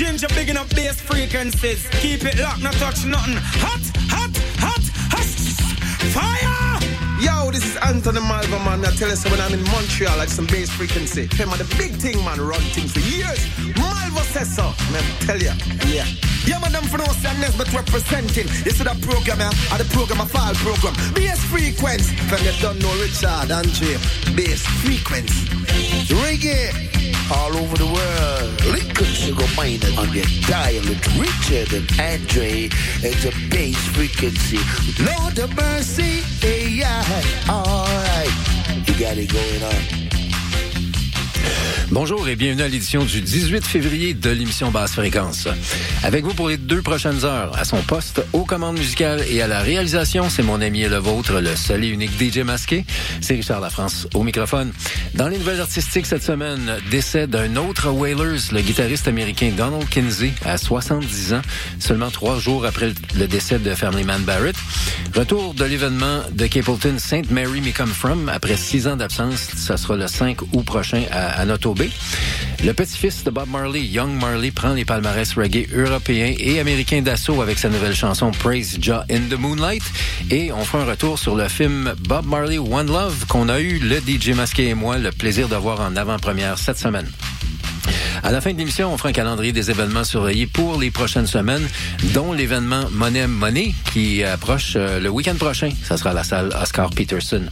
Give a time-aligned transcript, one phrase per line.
[0.00, 1.86] Yo, this is Ginger bigging up bass frequencies.
[2.00, 3.36] Keep it locked, not touch nothing.
[3.36, 5.30] Hot, hot, hot, hot.
[6.16, 6.80] Fire!
[7.20, 8.84] Yo, this is Anthony Malva, man.
[8.84, 11.28] I tell you, so when I'm in Montreal, I like some bass frequency.
[11.28, 12.40] Tell me the big thing, man.
[12.40, 13.44] Run things for years.
[13.76, 14.72] Malva says so.
[14.92, 15.52] Man, tell ya.
[15.86, 16.06] Yeah.
[16.46, 18.48] Yeah, madam, for no say Nesbeth representing.
[18.64, 19.72] You see that program, yeah?
[19.72, 20.94] Or the program, a file program.
[21.12, 22.16] Bass frequency.
[22.28, 24.00] From you don't know Richard, Andre.
[24.32, 25.60] Bass frequency.
[26.08, 26.72] Reggae
[27.30, 28.64] all over the world.
[28.64, 32.66] Lincoln Sugar Minor on your dial with Richard and Andre
[33.04, 34.58] at the bass frequency.
[35.04, 37.04] Lord of mercy, yeah,
[37.48, 38.82] all right.
[38.86, 40.09] You got it going on.
[41.92, 45.48] Bonjour et bienvenue à l'édition du 18 février de l'émission Basse Fréquence.
[46.04, 49.48] Avec vous pour les deux prochaines heures, à son poste, aux commandes musicales et à
[49.48, 52.84] la réalisation, c'est mon ami et le vôtre, le seul et unique DJ masqué,
[53.20, 54.72] c'est Richard Lafrance au microphone.
[55.14, 60.32] Dans les nouvelles artistiques cette semaine, décès d'un autre Wailers, le guitariste américain Donald Kinsey,
[60.44, 61.42] à 70 ans,
[61.80, 64.54] seulement trois jours après le décès de Family Man Barrett.
[65.16, 69.76] Retour de l'événement de Capleton Saint Mary Me Come From après six ans d'absence, ça
[69.76, 71.44] sera le 5 août prochain à, à
[72.62, 77.40] Le petit-fils de Bob Marley, Young Marley, prend les palmarès reggae européens et américains d'assaut
[77.40, 79.82] avec sa nouvelle chanson Praise Jah in the Moonlight.
[80.30, 83.78] Et on fera un retour sur le film Bob Marley One Love qu'on a eu,
[83.78, 87.10] le DJ Masqué et moi, le plaisir de voir en avant-première cette semaine.
[88.22, 91.26] À la fin de l'émission, on fera un calendrier des événements surveillés pour les prochaines
[91.26, 91.66] semaines,
[92.14, 95.70] dont l'événement Money Money qui approche euh, le week-end prochain.
[95.82, 97.42] Ça sera la salle Oscar Peterson.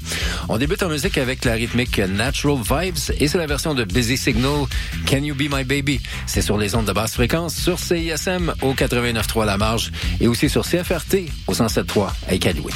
[0.48, 4.16] On débute en musique avec la rythmique Natural Vibes et c'est la version de Busy
[4.16, 4.66] Signal
[5.06, 6.00] Can You Be My Baby?
[6.26, 10.48] C'est sur les ondes de basse fréquence sur CISM au 89.3 La Marge et aussi
[10.48, 12.74] sur CFRT au 107.3 à Iqaluit.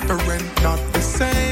[0.00, 1.49] different, not the same.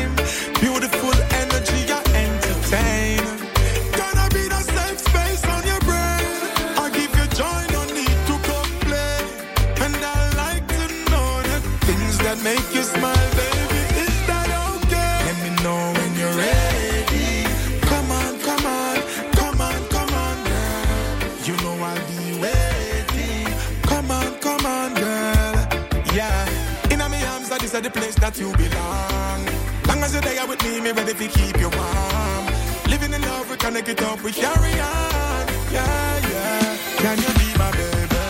[28.30, 29.40] that you belong.
[29.88, 32.44] Long as you're there with me, me ready to keep you warm.
[32.92, 35.44] Living in love, we gonna get up, we carry on.
[35.72, 36.76] Yeah, yeah.
[37.00, 38.24] Can you be my baby?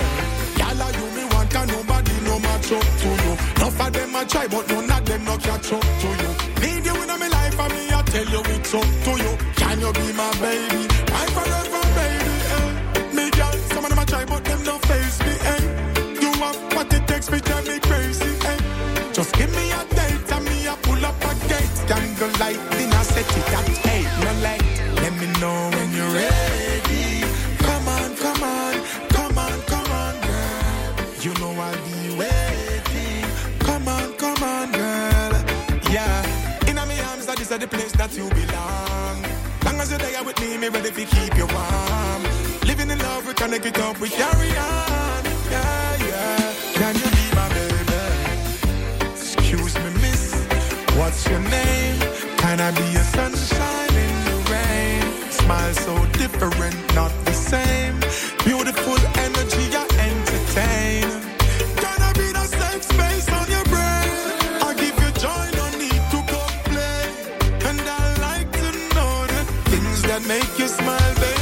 [0.58, 3.32] Y'all are you me want, can nobody no match up to you.
[3.58, 6.30] Enough of them I try, but none of them no catch up to you.
[6.62, 9.32] Need you in my life, and me I tell you it's up to you.
[9.58, 10.82] Can you be my baby?
[11.10, 12.34] Life forever baby.
[12.54, 12.70] Eh.
[13.16, 15.34] Me girl, some of them I try, but them no face me.
[15.52, 15.62] Eh.
[16.22, 17.87] You have what it takes me to me.
[23.34, 23.68] hit it at.
[24.24, 24.62] No like,
[25.02, 27.22] let me know when you're ready.
[27.58, 28.74] Come on, come on,
[29.08, 30.94] come on, come on, girl.
[31.20, 33.24] You know I'll be waiting.
[33.60, 35.32] Come on, come on, girl.
[35.90, 39.16] Yeah, in my arms, that is the place that you belong.
[39.64, 42.22] Long as you're there with me, me ready to keep you warm.
[42.66, 45.24] Living in love, we connect it up, we carry on.
[45.50, 46.37] Yeah, yeah.
[52.70, 55.30] can be a sunshine in the rain.
[55.30, 57.94] Smile so different, not the same.
[58.44, 61.08] Beautiful energy, I entertain.
[61.84, 64.10] Gonna be the safe space on your brain.
[64.68, 67.10] I give you joy, no need to complain.
[67.68, 71.37] And I like to know the things that make you smile, baby.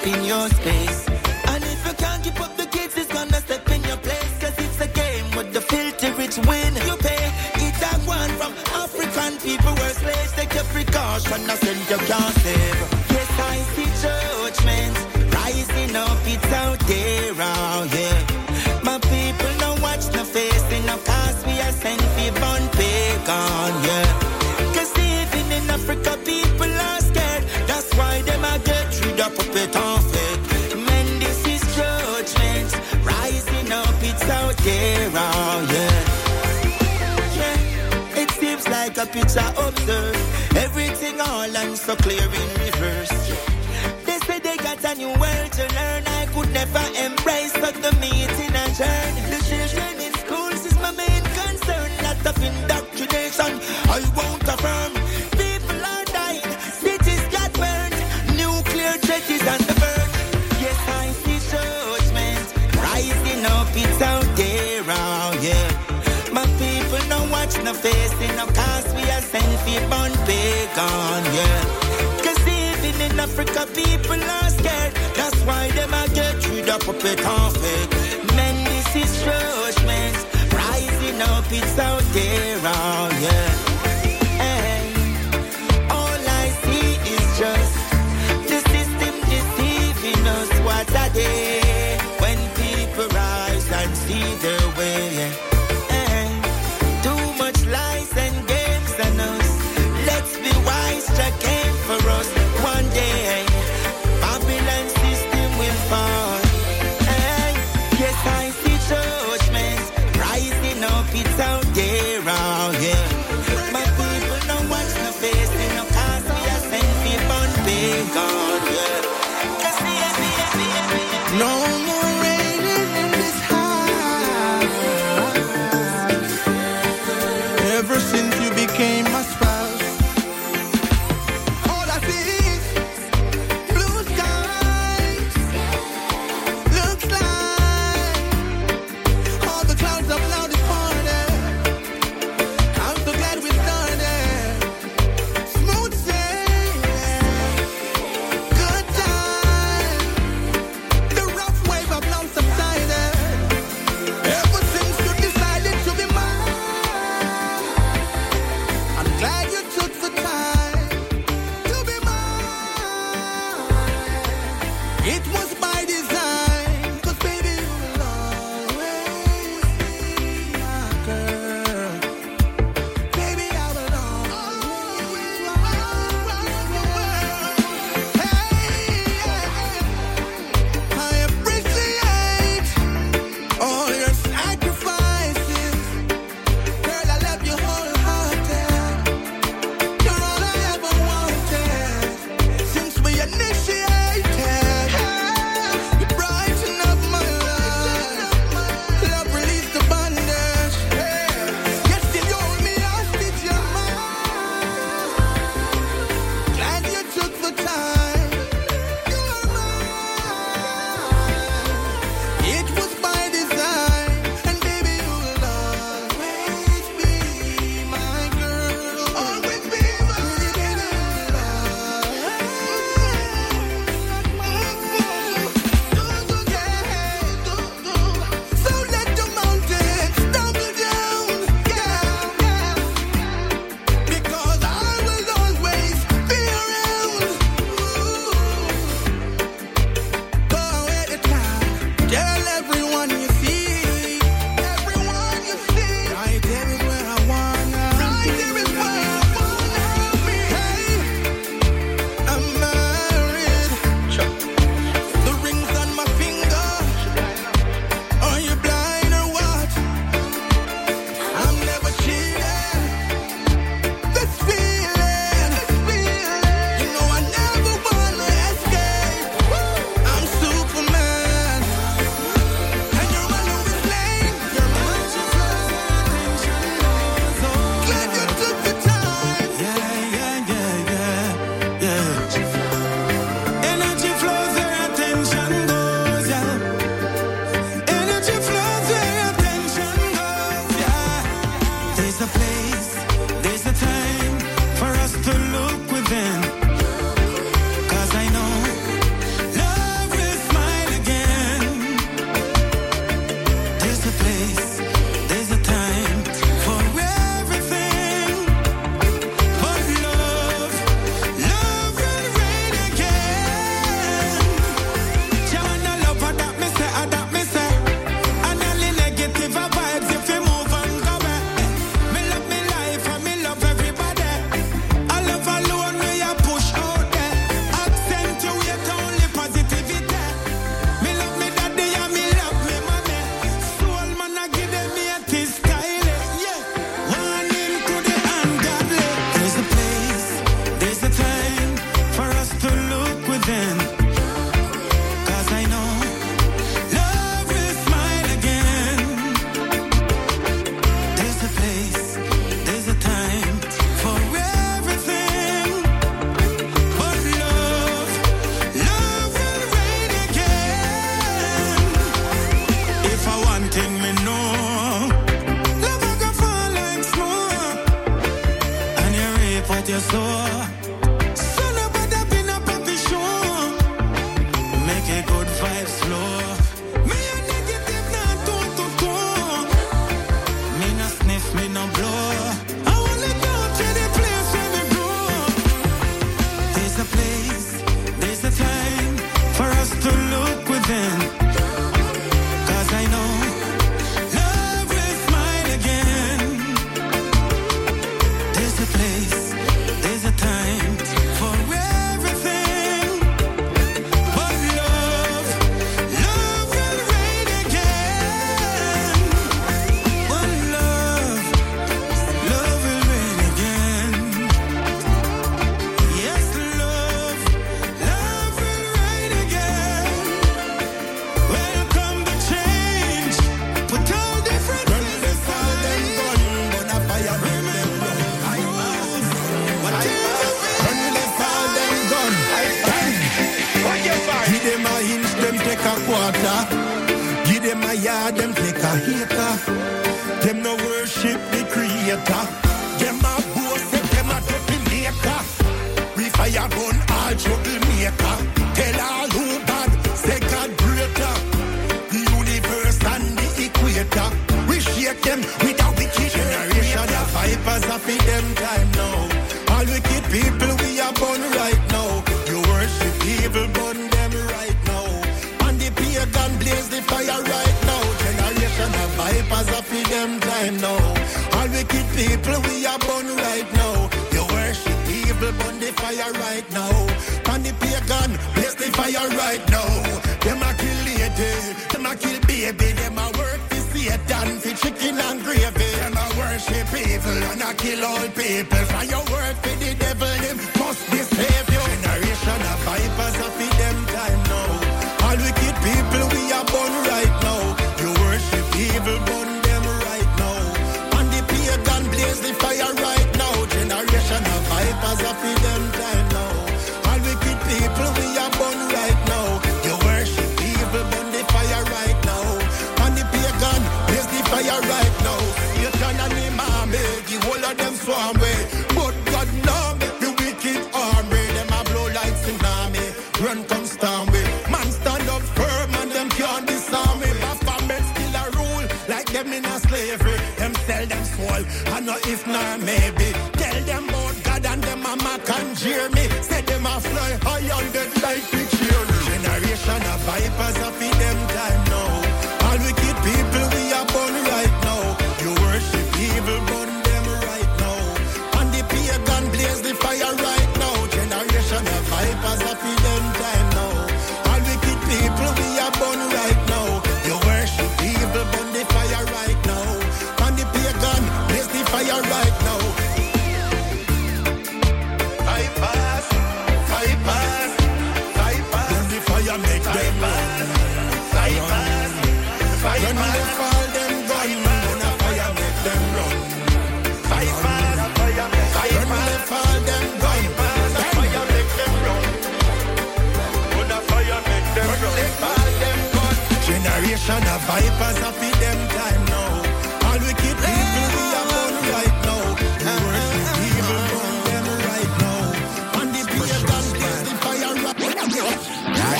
[0.00, 0.49] opinión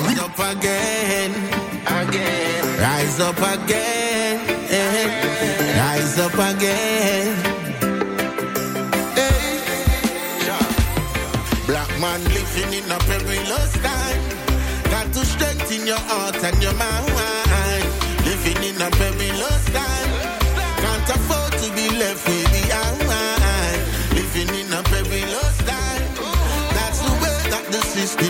[0.01, 1.31] Rise up again.
[1.87, 2.81] Again.
[2.81, 4.41] Rise up again.
[4.41, 5.77] again.
[5.77, 7.37] Rise up again.
[9.15, 9.61] Hey.
[11.67, 14.23] Black man living in a perilous time.
[14.91, 17.07] Got to strengthen your heart and your mind.
[18.25, 20.11] Living in a perilous time.
[20.83, 22.63] Can't afford to be left with the
[23.05, 23.81] behind.
[24.17, 26.03] Living in a perilous time.
[26.77, 28.30] That's the way that the system.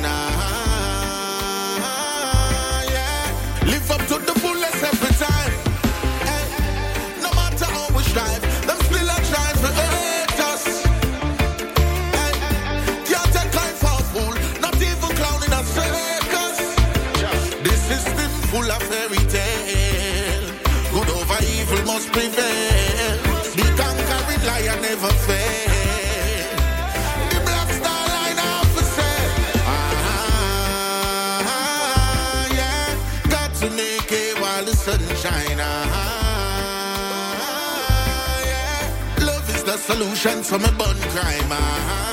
[39.93, 41.51] solution to my bun crime.
[41.51, 42.10] Ah.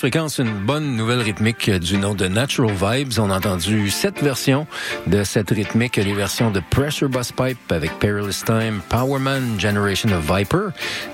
[0.00, 3.18] Fréquence, une bonne nouvelle rythmique du nom de Natural Vibes.
[3.18, 4.66] On a entendu sept versions
[5.06, 10.24] de cette rythmique, les versions de Pressure Bus Pipe avec Perilous Time, Powerman, Generation of
[10.24, 10.68] Viper,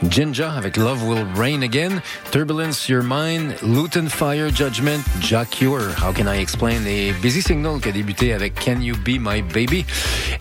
[0.09, 6.13] Jinja avec Love Will Rain Again, Turbulence, Your Mind, Luton Fire Judgment, Jack Cure, How
[6.13, 9.85] Can I Explain et Busy Signal qui a débuté avec Can You Be My Baby?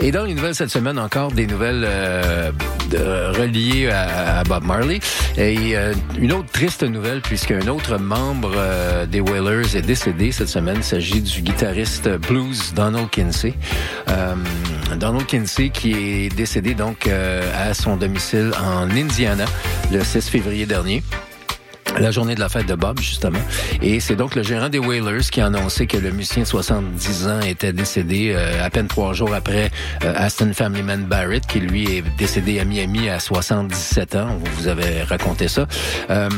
[0.06, 2.52] Et dans les nouvelles cette semaine, encore des nouvelles euh,
[2.94, 5.00] reliées à, Bob Marley.
[5.36, 10.50] Et euh, une autre triste nouvelle puisqu'un autre membre euh, des Wailers est décédé cette
[10.50, 10.76] semaine.
[10.78, 13.56] Il s'agit du guitariste blues Donald Kinsey.
[14.10, 14.36] Euh,
[14.96, 19.46] Donald Kinsey qui est décédé donc à son domicile en Indiana
[19.92, 21.02] le 6 février dernier
[22.00, 23.40] la journée de la fête de Bob, justement.
[23.82, 27.28] Et c'est donc le gérant des Whalers qui a annoncé que le musicien de 70
[27.28, 29.72] ans était décédé euh, à peine trois jours après
[30.04, 34.40] euh, Aston Familyman Barrett, qui lui est décédé à Miami à 77 ans.
[34.58, 35.68] Vous avait raconté ça.
[36.10, 36.30] Euh,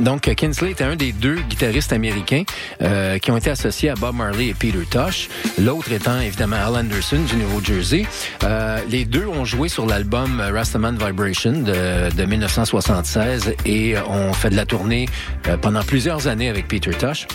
[0.00, 2.44] donc, Kinsley était un des deux guitaristes américains
[2.82, 5.28] euh, qui ont été associés à Bob Marley et Peter Tosh.
[5.58, 8.06] L'autre étant évidemment Al Anderson du Nouveau Jersey.
[8.44, 14.50] Euh, les deux ont joué sur l'album Rastaman Vibration de, de 1976 et ont fait
[14.50, 15.06] de la tournée
[15.48, 17.26] euh, pendant plusieurs années avec Peter Tosh.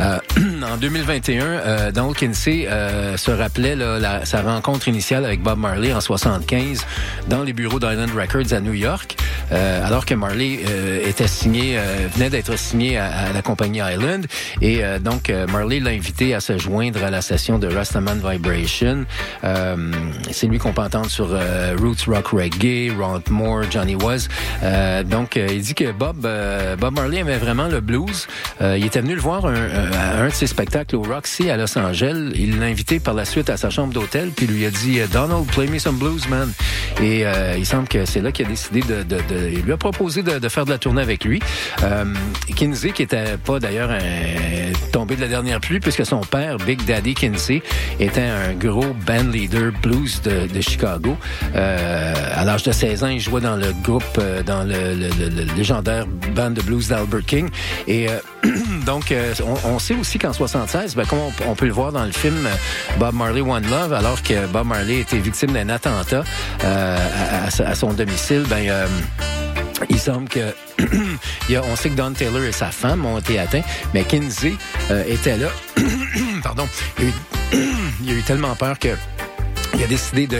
[0.00, 0.18] Euh,
[0.70, 5.58] en 2021, euh, Donald Kinsey euh, se rappelait là, la- sa rencontre initiale avec Bob
[5.58, 6.84] Marley en 75
[7.28, 9.16] dans les bureaux d'Island Records à New York,
[9.52, 13.80] euh, alors que Marley euh, était signé, euh, venait d'être signé à, à la compagnie
[13.80, 14.26] Island,
[14.60, 19.04] et euh, donc Marley l'a invité à se joindre à la session de Rastaman Vibration.
[20.30, 24.28] C'est lui qu'on peut entendre sur Roots Rock Reggae, Ron Moore, Johnny Was.
[25.04, 26.26] Donc il dit que Bob
[26.78, 28.26] Bob Marley aimait vraiment le blues.
[28.60, 30.46] Il était venu le voir un, un- un de ses
[30.92, 32.32] au Roxy à Los Angeles.
[32.34, 35.46] Il l'a invité par la suite à sa chambre d'hôtel, puis lui a dit Donald,
[35.46, 36.52] play me some blues, man.
[37.00, 39.72] Et euh, il semble que c'est là qu'il a décidé de, de, de- il lui
[39.72, 41.40] a proposé de, de faire de la tournée avec lui.
[41.84, 42.04] Euh,
[42.56, 43.90] Kinsey, qui était pas d'ailleurs
[44.92, 47.62] tombé de la dernière pluie, puisque son père, Big Daddy Kinsey,
[48.00, 51.16] était un gros band leader blues de, de Chicago.
[51.54, 55.08] Euh, à l'âge de 16 ans, il jouait dans le groupe, euh, dans le, le-
[55.20, 57.48] le- le légendaire band de blues d'Albert King.
[57.86, 58.18] Et euh,
[58.86, 62.04] donc, euh, on, on sait aussi qu'en 76, ben, comme on, peut le voir dans
[62.04, 62.50] le film euh,
[62.98, 66.24] Bob Marley One Love, alors que Bob Marley était victime d'un attentat
[66.64, 66.96] euh,
[67.64, 68.86] à, son domicile, ben euh,
[69.90, 70.54] il semble que
[71.50, 74.54] y a, on sait que Don Taylor et sa femme ont été atteints, mais Kinsey
[75.06, 75.48] était là.
[76.42, 76.66] Pardon.
[76.98, 78.96] Il a eu, a eu tellement peur que
[79.74, 80.38] il a décidé de,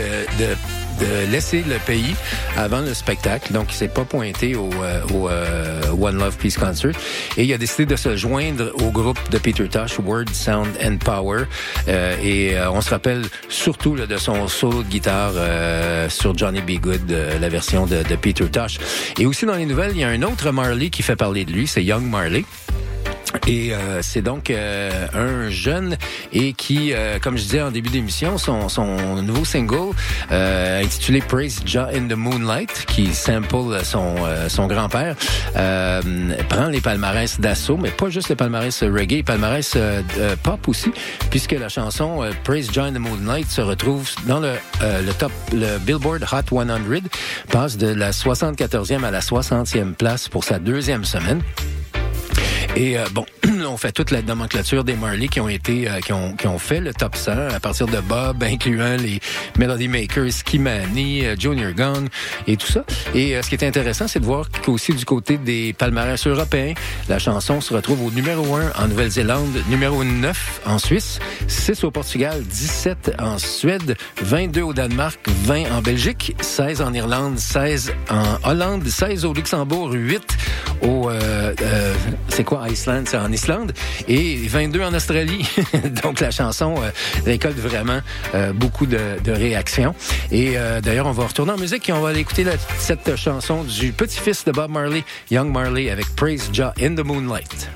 [1.00, 2.14] de laisser le pays
[2.56, 3.52] avant le spectacle.
[3.52, 6.92] Donc, il s'est pas pointé au, euh, au euh, One Love Peace Concert.
[7.36, 10.98] Et il a décidé de se joindre au groupe de Peter Tosh, Word, Sound and
[10.98, 11.44] Power.
[11.88, 16.36] Euh, et euh, on se rappelle surtout là, de son solo de guitare euh, sur
[16.36, 16.80] Johnny B.
[16.80, 18.78] Good, euh, la version de, de Peter Tosh.
[19.18, 21.52] Et aussi dans les nouvelles, il y a un autre Marley qui fait parler de
[21.52, 22.44] lui, c'est Young Marley.
[23.48, 25.96] Et euh, c'est donc euh, un jeune
[26.34, 29.94] et qui, euh, comme je disais en début d'émission, son, son nouveau single
[30.30, 35.16] euh, intitulé Praise Jah in the Moonlight, qui sample son, euh, son grand-père,
[35.56, 36.02] euh,
[36.50, 39.78] prend les palmarès d'assaut, mais pas juste les palmarès reggae, palmarès
[40.42, 40.92] pop aussi,
[41.30, 45.78] puisque la chanson Praise Jah in the Moonlight se retrouve dans le, le top, le
[45.78, 46.66] Billboard Hot 100,
[47.50, 51.40] passe de la 74e à la 60e place pour sa deuxième semaine.
[52.76, 53.24] Et euh, bon,
[53.68, 56.58] on fait toute la nomenclature des Marley qui ont été, euh, qui, ont, qui ont
[56.58, 59.20] fait le top 100 à partir de Bob, incluant les
[59.58, 62.06] Melody Makers, Kimani, euh, Junior Gong
[62.46, 62.84] et tout ça.
[63.14, 66.74] Et euh, ce qui est intéressant, c'est de voir qu'aussi du côté des palmarès européens,
[67.08, 71.90] la chanson se retrouve au numéro 1 en Nouvelle-Zélande, numéro 9 en Suisse, 6 au
[71.90, 78.50] Portugal, 17 en Suède, 22 au Danemark, 20 en Belgique, 16 en Irlande, 16 en
[78.50, 80.36] Hollande, 16 au Luxembourg, 8
[80.82, 81.10] au...
[81.10, 81.94] euh, euh,
[82.28, 83.02] c'est quoi Iceland?
[83.06, 83.57] C'est en Islande?
[84.06, 85.48] Et 22 en Australie.
[86.02, 86.90] Donc la chanson euh,
[87.24, 88.00] récolte vraiment
[88.34, 89.94] euh, beaucoup de, réactions.
[90.30, 92.44] Et euh, d'ailleurs, on va retourner en musique et on va aller écouter
[92.78, 97.68] cette chanson du petit-fils de Bob Marley, Young Marley, avec Praise Jah in the Moonlight.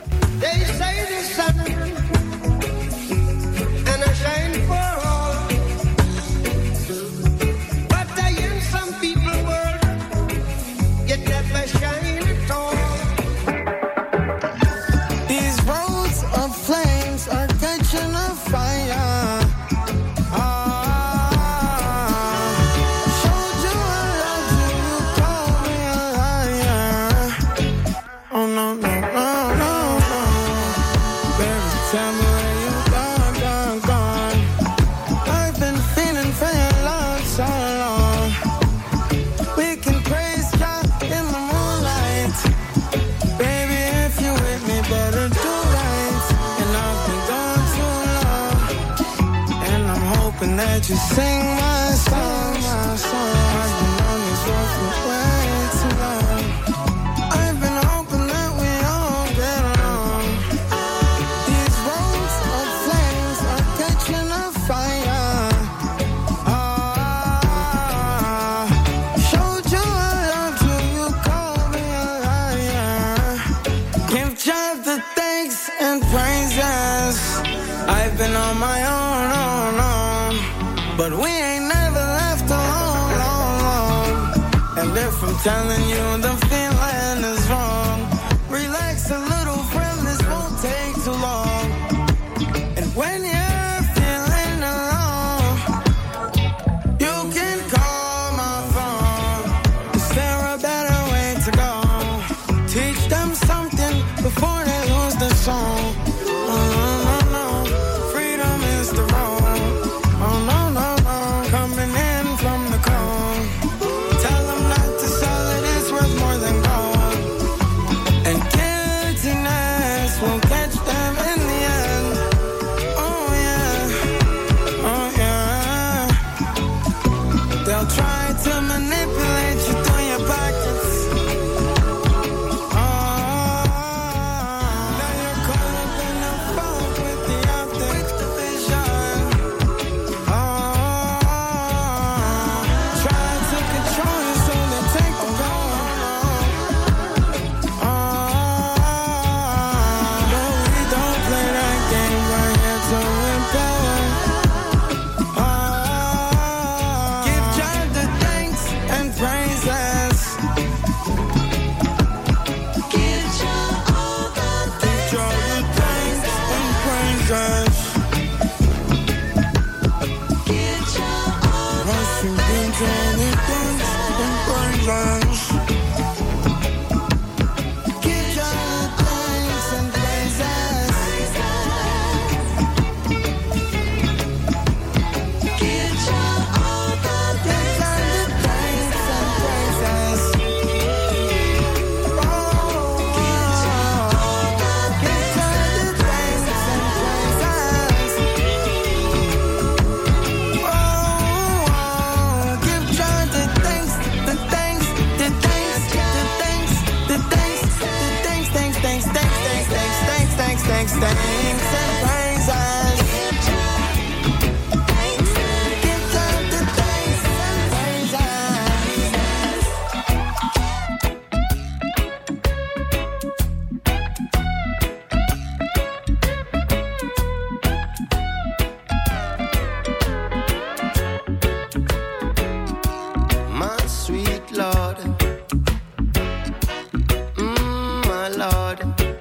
[238.75, 239.12] God.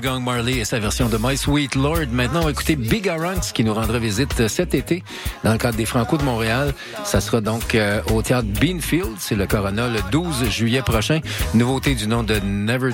[0.00, 2.06] Gang Marley et sa version de My Sweet Lord.
[2.12, 5.02] Maintenant, on va écouter Big Aranx qui nous rendra visite cet été
[5.44, 6.74] dans le cadre des Franco de Montréal.
[7.04, 11.20] Ça sera donc euh, au théâtre Beanfield, c'est le Corona, le 12 juillet prochain.
[11.54, 12.90] Nouveauté du nom de Never,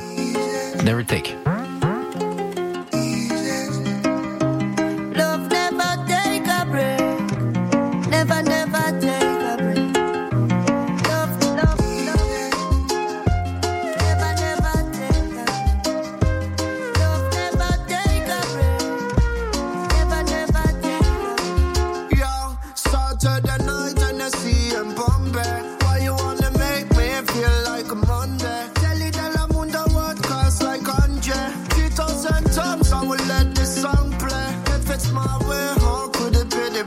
[0.85, 1.42] Never Take.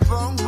[0.09, 0.44] wrong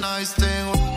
[0.00, 0.89] nice thing.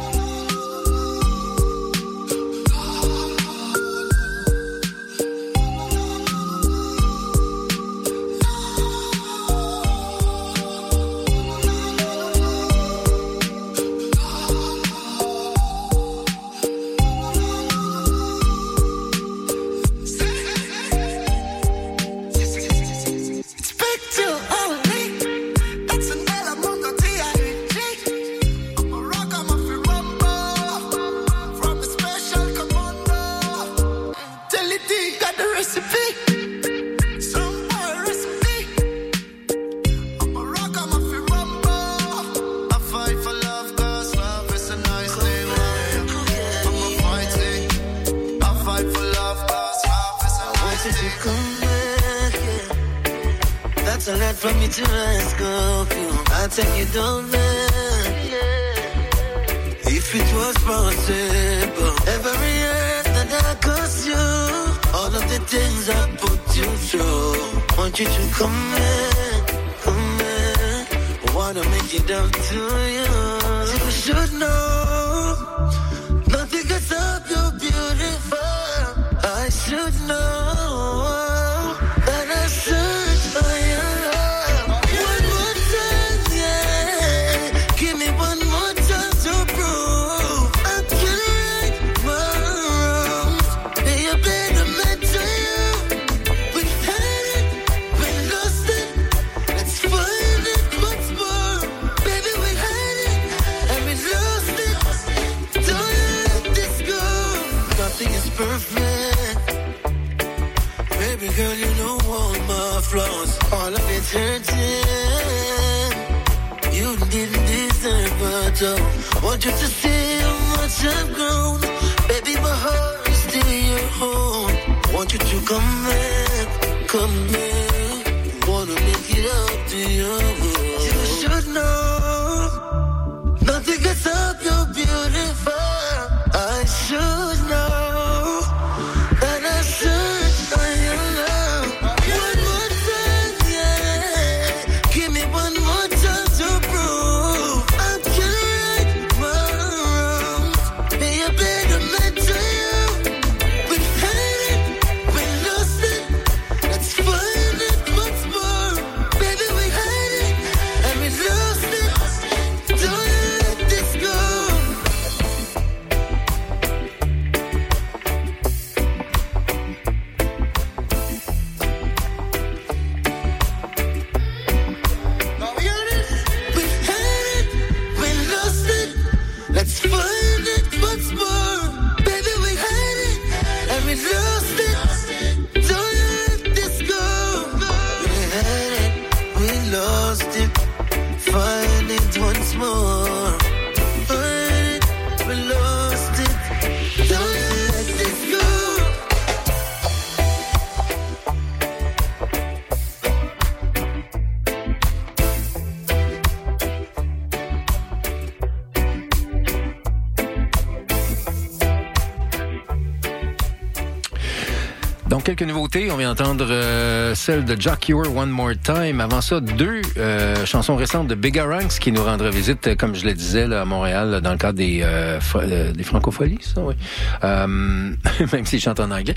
[215.75, 219.01] On vient d'entendre euh, celle de Jack Cure, One More Time.
[219.01, 222.93] Avant ça, deux euh, chansons récentes de Big Ranks qui nous rendra visite, euh, comme
[222.93, 226.37] je le disais, là, à Montréal, là, dans le cadre des, euh, euh, des francopholies,
[226.41, 226.75] ça, oui.
[227.23, 227.47] Euh,
[228.33, 229.15] même s'ils chantent en anglais.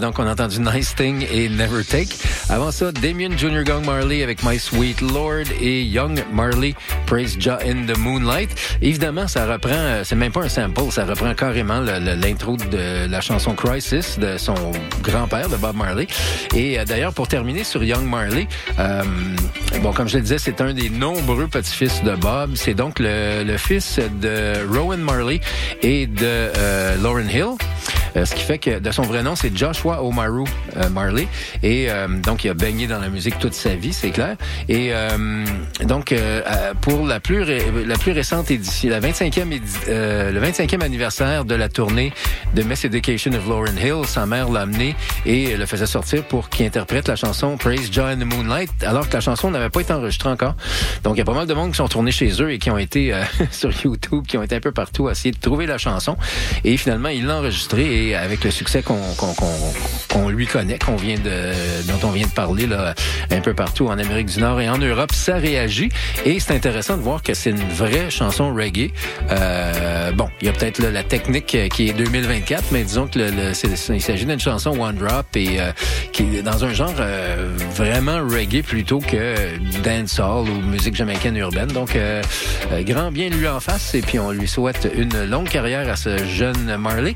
[0.00, 2.16] Donc, on a entendu Nice Thing et Never Take.
[2.48, 3.64] Avant ça, Damien Jr.
[3.64, 6.74] Gang Marley avec My Sweet Lord et Young Marley,
[7.04, 8.48] Praise Jah in the Moonlight.
[8.80, 13.52] Évidemment, ça reprend, c'est même pas un sample, ça reprend carrément l'intro de la chanson
[13.54, 14.54] Crisis de son
[15.02, 15.89] grand-père, de Bob Marley.
[16.54, 18.46] Et euh, d'ailleurs, pour terminer sur Young Marley,
[18.78, 19.02] euh,
[19.82, 22.52] bon, comme je le disais, c'est un des nombreux petits-fils de Bob.
[22.54, 25.40] C'est donc le, fils de Rowan Marley
[25.82, 27.56] et de euh, Lauren Hill.
[28.16, 30.44] Euh, ce qui fait que de son vrai nom, c'est Joshua Omaru
[30.76, 31.26] euh, Marley.
[31.62, 34.36] Et euh, donc, il a baigné dans la musique toute sa vie, c'est clair.
[34.68, 34.92] Et
[35.84, 36.14] donc,
[36.80, 41.54] pour la plus, ré- la plus récente édition, la 25e, édi- le 25e anniversaire de
[41.54, 42.12] la tournée
[42.54, 44.94] de Miss Education of Lauren Hill, sa mère l'a amené
[45.26, 49.14] et le faisait sortir pour qu'il interprète la chanson Praise John the Moonlight, alors que
[49.14, 50.54] la chanson n'avait pas été enregistrée encore.
[51.04, 52.70] Donc, il y a pas mal de monde qui sont tournés chez eux et qui
[52.70, 55.66] ont été euh, sur YouTube, qui ont été un peu partout à essayer de trouver
[55.66, 56.16] la chanson.
[56.64, 59.72] Et finalement, il l'a enregistrée et avec le succès qu'on qu'on qu'on-
[60.08, 61.52] qu'on lui connaît, qu'on vient de
[61.86, 62.94] dont on vient de parler là,
[63.30, 65.88] un peu partout en Amérique du Nord et en Europe, ça réagit.
[66.24, 68.90] Et c'est intéressant de voir que c'est une vraie chanson reggae.
[69.30, 73.26] Euh, bon, il y a peut-être la technique qui est 2024, mais disons que le,
[73.30, 75.70] le- il s'agit d'une chanson one drop et euh,
[76.12, 79.34] qui est dans un genre euh, vraiment reggae plutôt que
[79.84, 81.68] dancehall ou musique jamaïcaine urbaine.
[81.68, 82.22] Donc, euh,
[82.72, 85.96] euh, grand bien lui en face et puis on lui souhaite une longue carrière à
[85.96, 87.14] ce jeune Marley.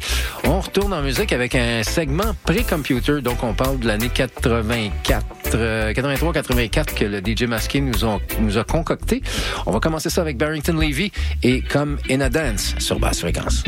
[0.74, 3.20] Retourne en musique avec un segment pré-computer.
[3.20, 9.22] Donc, on parle de l'année 84, euh, 83-84 que le DJ Masqué nous, a concocté.
[9.66, 11.12] On va commencer ça avec Barrington Levy
[11.44, 13.62] et Come in a Dance sur basse fréquence.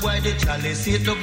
[0.00, 1.14] Boy, the chalice hit the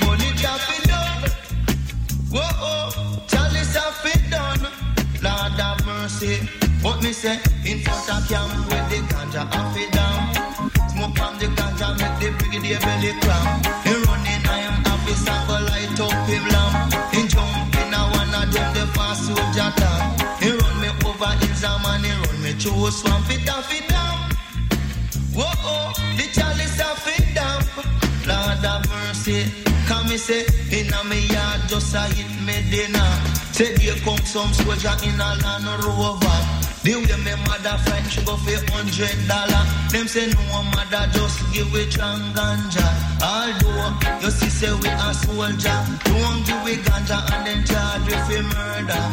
[34.78, 36.40] soldier in a Land Rover.
[36.84, 39.64] The way my mother friend, she go for hundred dollar.
[39.92, 42.88] Them say no mother just give it strong ganja.
[43.22, 48.16] Although you see say we a soldier, don't give we ganja and then charge we
[48.28, 49.04] for murder.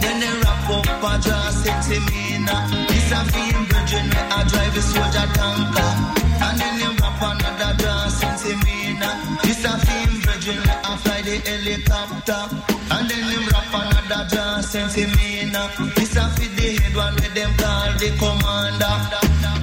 [0.00, 2.56] Then they wrap up a jaw sexy mina.
[2.88, 5.83] This a film virgin I drive a soldier tanker.
[14.74, 15.70] Jaw sexy mina.
[15.94, 18.94] This a fit the head one with them call the commander.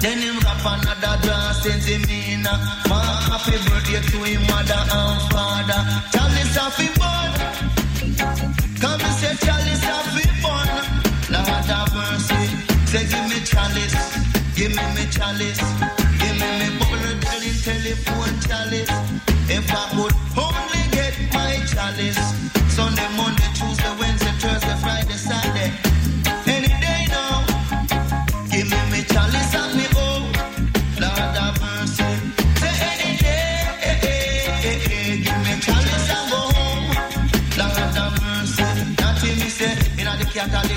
[0.00, 2.52] Then him rap another jaw sexy mina.
[2.88, 5.80] Ma happy birthday to him mother and father.
[6.12, 7.30] Chalice happy born.
[8.80, 10.70] Come and say chalice happy born.
[11.32, 12.42] Lord have mercy.
[12.90, 13.96] Say give me chalice.
[14.56, 15.62] Give me me chalice.
[16.20, 18.92] Give me me bubble telling telephone chalice.
[19.48, 22.41] If I could only get my chalice.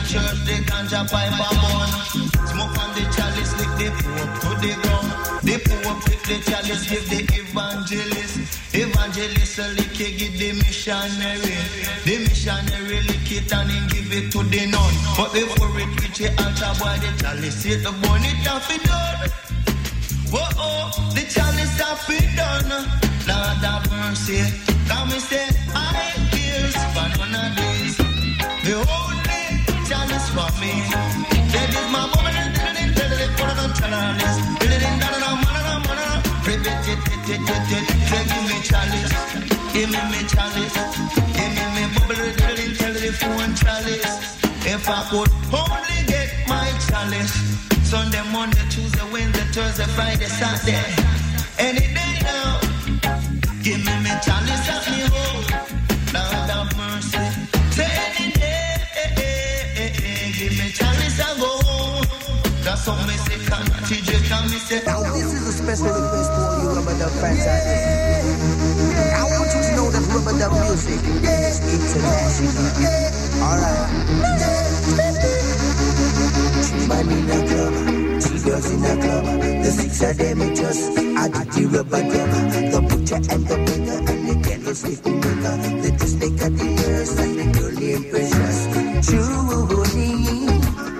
[0.09, 1.89] Church the ganja pipe a burn.
[2.49, 5.09] Smoke from the chalice lick the pope to the ground.
[5.41, 8.35] The pope lick the chalice give the evangelist.
[8.73, 11.57] Evangelist lick it give the missionary.
[12.05, 14.93] The missionary lick it and then give it to the nun.
[15.17, 18.83] But before it reach the altar boy the chalice hit the bone it off it
[18.83, 19.29] done.
[20.31, 22.69] Whoa, oh, the chalice have been done.
[23.27, 24.41] Lord have mercy.
[24.87, 27.97] Come and say, I kills for none of these.
[28.65, 29.24] The only
[29.87, 30.73] chalice for me.
[31.53, 34.37] That is my woman and then it tell it for the chalice.
[34.59, 35.05] Did it in
[36.45, 37.85] Ribbit it, it, it, it, it.
[38.29, 39.13] Give me chalice.
[39.73, 40.77] Give me me chalice.
[41.33, 44.05] Give me me bubble it, tell it, tell it for one chalice.
[44.65, 47.33] If I could only get my chalice.
[47.85, 50.85] Sunday, Monday, Tuesday, Wednesday, Thursday, Friday, Saturday.
[51.57, 52.64] Any day now.
[62.85, 63.41] What me say.
[63.89, 64.83] TJ can me say.
[64.85, 67.41] Now this is a special request to all you rubber fans.
[67.41, 72.69] I want you to know that rubber dub music is international.
[73.41, 73.89] Alright.
[76.61, 77.73] Three man in a club,
[78.21, 79.25] three girls in a club.
[79.65, 80.85] The six of them just
[81.17, 82.29] add the rubber dub.
[82.69, 85.57] The butcher and the baker and the candlestick maker.
[85.81, 88.85] The dressmaker, the nurse and the girl named Precious.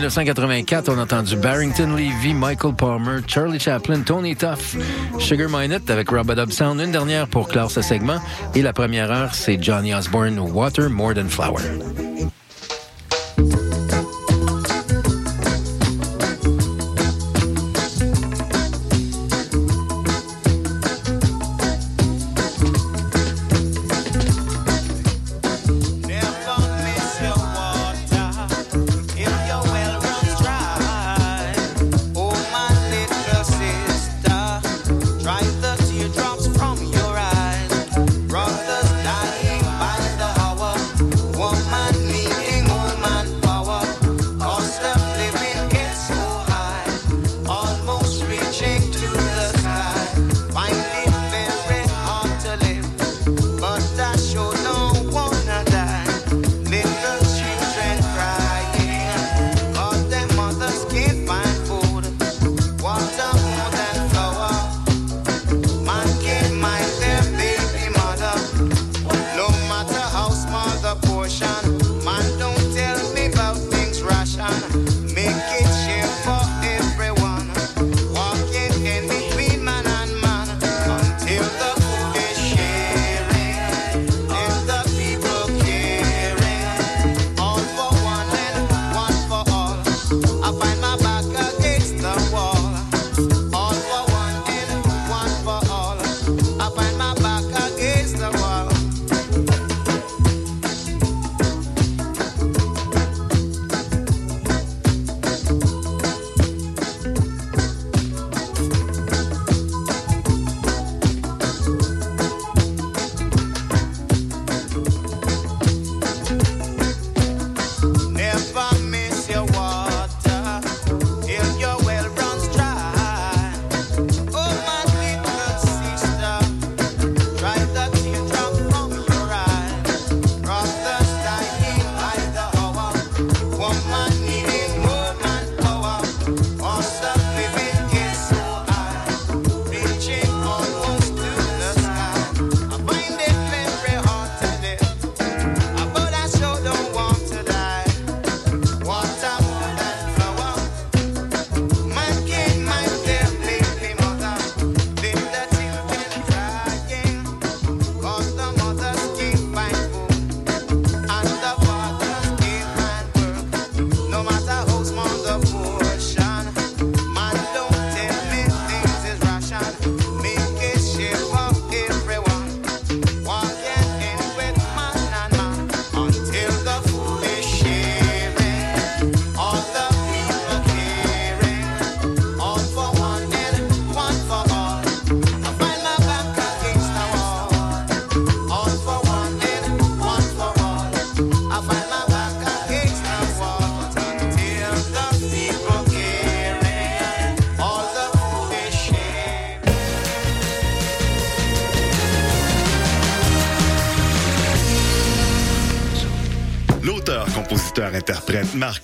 [0.00, 4.76] 1984, on a entendu Barrington Levy, Michael Palmer, Charlie Chaplin, Tony Tuff,
[5.18, 6.80] Sugar Minette avec Robert Upsound.
[6.80, 8.18] Une dernière pour clore ce segment.
[8.54, 11.60] Et la première heure, c'est Johnny Osborne, Water More Than Flower.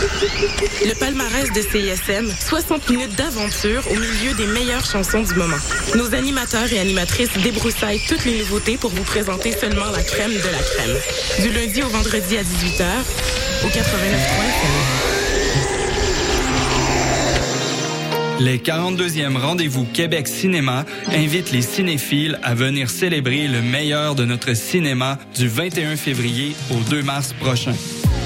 [0.00, 5.58] Le palmarès de CISM, 60 minutes d'aventure au milieu des meilleures chansons du moment.
[5.94, 10.38] Nos animateurs et animatrices débroussaillent toutes les nouveautés pour vous présenter seulement la crème de
[10.38, 10.96] la crème.
[11.40, 12.84] Du lundi au vendredi à 18h,
[13.64, 15.20] au 89.1
[18.40, 24.54] Les 42e rendez-vous Québec Cinéma invitent les cinéphiles à venir célébrer le meilleur de notre
[24.54, 27.74] cinéma du 21 février au 2 mars prochain.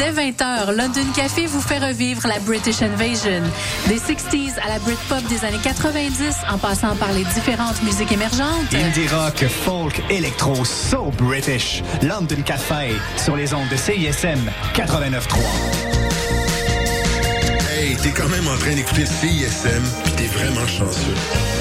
[0.00, 3.42] dès 20h, London Café vous fait revivre la British Invasion.
[3.86, 8.72] Des 60s à la Britpop des années 90, en passant par les différentes musiques émergentes.
[8.72, 11.82] Indie rock, folk, électro, so British.
[12.02, 15.20] London Café, sur les ondes de CISM 89.3.
[17.70, 21.59] Hey, t'es quand même en train d'écouter CISM, pis t'es vraiment chanceux.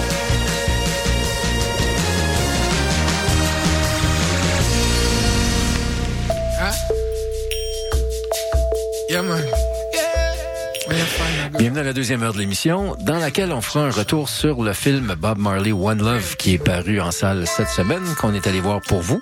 [9.10, 9.43] Yeah, man.
[11.57, 14.72] Bienvenue à la deuxième heure de l'émission, dans laquelle on fera un retour sur le
[14.74, 18.60] film Bob Marley One Love qui est paru en salle cette semaine, qu'on est allé
[18.60, 19.20] voir pour vous,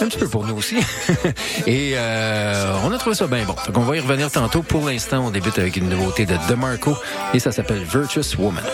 [0.00, 0.78] un petit peu pour nous aussi.
[1.68, 3.54] Et euh, on a trouvé ça bien bon.
[3.66, 4.62] Donc on va y revenir tantôt.
[4.62, 6.96] Pour l'instant, on débute avec une nouveauté de DeMarco
[7.32, 8.64] et ça s'appelle Virtuous Woman.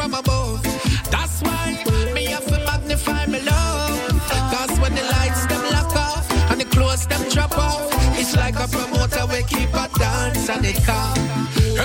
[0.00, 0.62] From above.
[1.10, 1.66] That's why
[2.14, 4.22] me have to magnify my love.
[4.52, 7.82] Cause when the lights them lock off and the clothes them drop off,
[8.20, 11.20] it's like a promoter we keep a dance and it come.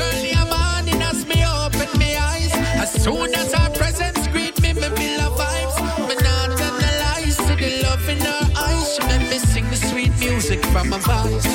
[0.03, 2.53] Early morning as me open my eyes,
[2.83, 5.77] as soon as her presence greet me, me feel a vibes.
[6.07, 8.87] Me not tell the lies, see the love in her eyes.
[8.93, 11.47] She make me sing the sweet music from her voice.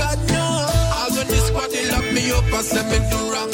[0.00, 0.50] God know,
[0.98, 3.47] all when this squad they lock me up and say me do wrong.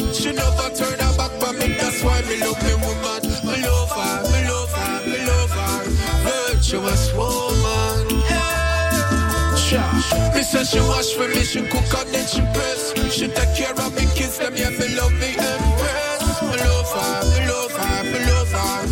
[10.34, 12.92] Me say she wash for me, she cook and then she press.
[13.12, 16.42] She take care of me kids, them yeah, me love me embrace.
[16.42, 18.86] Me love her, me love her, me love her.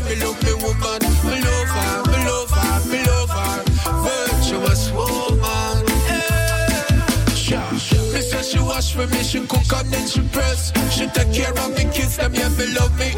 [0.09, 0.99] me love me woman.
[1.23, 3.63] Me love her, me love her, me love her.
[4.05, 5.85] Virtuous woman.
[7.47, 7.71] Yeah.
[7.71, 10.71] Me say she wash for me, she cook and then she press.
[10.91, 13.09] She take care of me kids, them yeah, me love me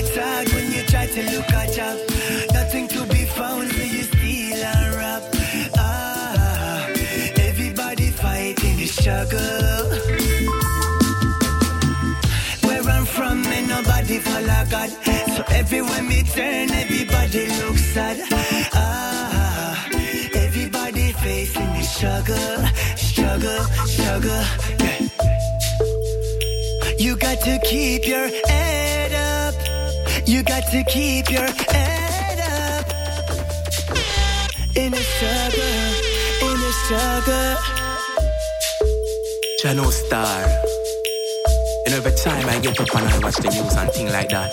[0.00, 1.96] it's hard when you try to look at job.
[2.52, 5.22] Nothing to be found, so you steal and rap.
[5.76, 6.88] Ah,
[7.48, 9.84] everybody fighting the struggle.
[12.66, 14.90] Where I'm from, ain't nobody follow God.
[15.36, 16.69] So everywhere me turn,
[22.00, 22.64] struggle,
[22.96, 24.42] struggle, struggle.
[24.80, 25.04] Yeah.
[26.96, 29.54] You got to keep your head up.
[30.26, 32.86] You got to keep your head up.
[34.76, 35.76] In the struggle,
[36.48, 37.56] in the struggle.
[39.58, 40.44] Channel Star.
[41.84, 44.52] And every time I get up and I watch the news and thing like that,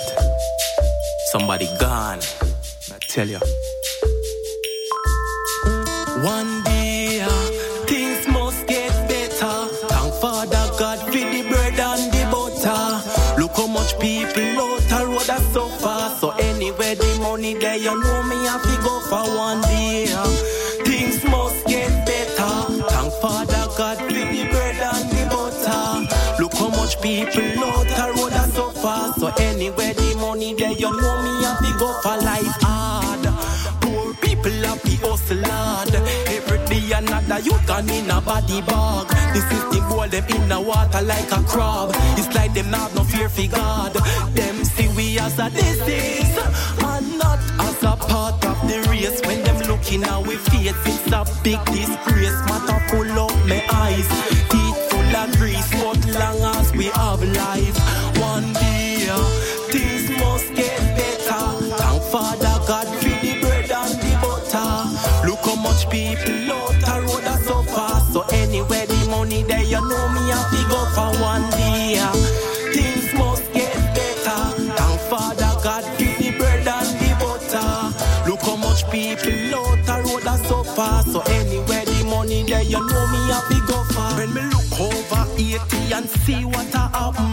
[1.32, 2.20] somebody gone.
[2.92, 3.40] I tell you.
[17.38, 20.06] Money there, you know me have to go for one day.
[20.84, 22.54] Things must get better.
[22.90, 26.42] Thank Father God for the bread and the butter.
[26.42, 29.14] Look how much people out the road are so far.
[29.14, 33.24] So anywhere the money there, you know me have to go for life hard.
[33.82, 35.94] Poor people have the hustle hard.
[36.36, 39.06] Every day another you can in a body bag.
[39.34, 41.90] The system boil them in the water like a crab.
[42.18, 43.92] It's like them not no fear for God.
[44.34, 46.77] Them see we as a disease
[48.08, 49.20] part of the race.
[49.26, 52.38] When them looking at we face, it's a big disgrace.
[52.48, 54.08] Matter pull up my eyes,
[54.50, 55.70] teeth full of grease.
[55.80, 57.76] But long as we have life,
[58.18, 59.06] one day
[59.70, 61.44] things must get better.
[61.76, 64.72] Thank Father God for the bread and the butter.
[65.28, 68.00] Look how much people out the road are so far.
[68.12, 72.37] So anywhere the money there, you know me have to go for one day.
[82.90, 83.20] Know me
[83.50, 84.08] to go for.
[84.18, 87.32] When me look over 80 and see what a happen.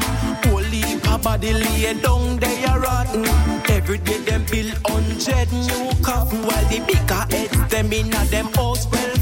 [0.49, 0.83] Holy
[1.25, 3.25] body lay down there rotten.
[3.69, 8.47] Every day them build hundred new coffin while the bigger heads them in a them
[8.53, 9.14] house well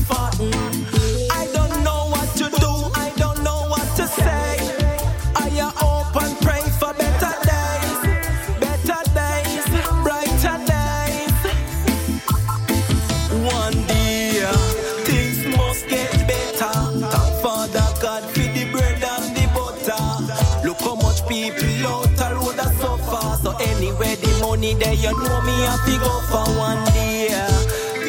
[25.23, 27.29] know me have to go for one day.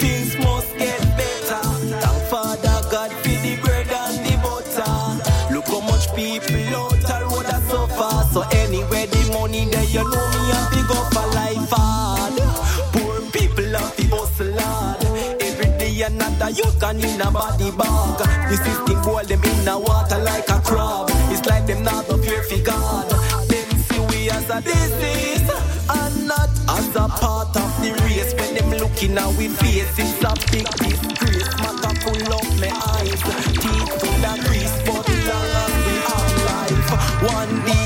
[0.00, 1.62] Things must get better.
[2.02, 5.54] Thank Father God for the bread and the butter.
[5.54, 8.24] Look how much people out the road so far.
[8.32, 12.36] So anywhere the money there, you know me have to go for life hard.
[12.92, 15.04] Poor people have to hustle hard.
[15.40, 18.18] Every day another you can in a body bag.
[18.50, 21.08] The system boil them in the water like a crab.
[21.32, 23.08] It's like them not no fear for God.
[23.48, 25.34] Them see we as a disease
[26.96, 28.34] a part of the race.
[28.34, 31.48] When them looking at we face, it's a big disgrace.
[31.58, 33.20] Matter full of my eyes,
[33.62, 37.83] teeth full of grease, but long as we have life, one day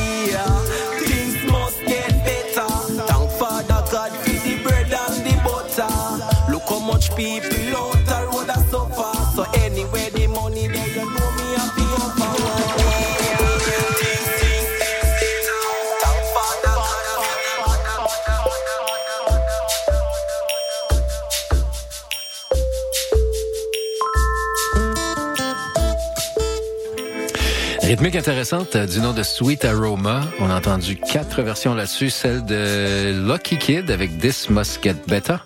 [27.98, 30.20] Rythmique intéressante euh, du nom de Sweet Aroma.
[30.38, 32.10] On a entendu quatre versions là-dessus.
[32.10, 35.38] Celle de Lucky Kid avec This Must Get Better.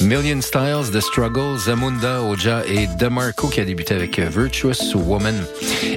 [0.00, 5.44] Million Styles, The Struggle, Zamunda, Oja et DeMarco qui a débuté avec euh, Virtuous Woman.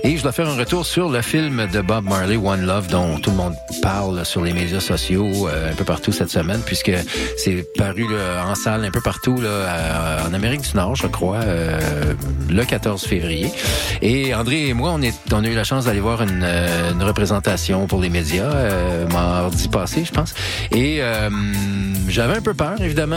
[0.08, 3.18] Et je dois faire un retour sur le film de Bob Marley, One Love, dont
[3.18, 6.92] tout le monde parle sur les médias sociaux euh, un peu partout cette semaine, puisque
[7.38, 11.08] c'est paru là, en salle un peu partout là, à- en Amérique du Nord, je
[11.08, 12.14] crois, euh,
[12.52, 13.50] le 14 février.
[14.04, 16.92] Et André et moi, on, est, on a eu la chance d'aller voir une, euh,
[16.92, 20.36] une représentation pour les médias euh, mardi passé, je pense.
[20.72, 21.30] Et euh,
[22.10, 23.16] j'avais un peu peur, évidemment.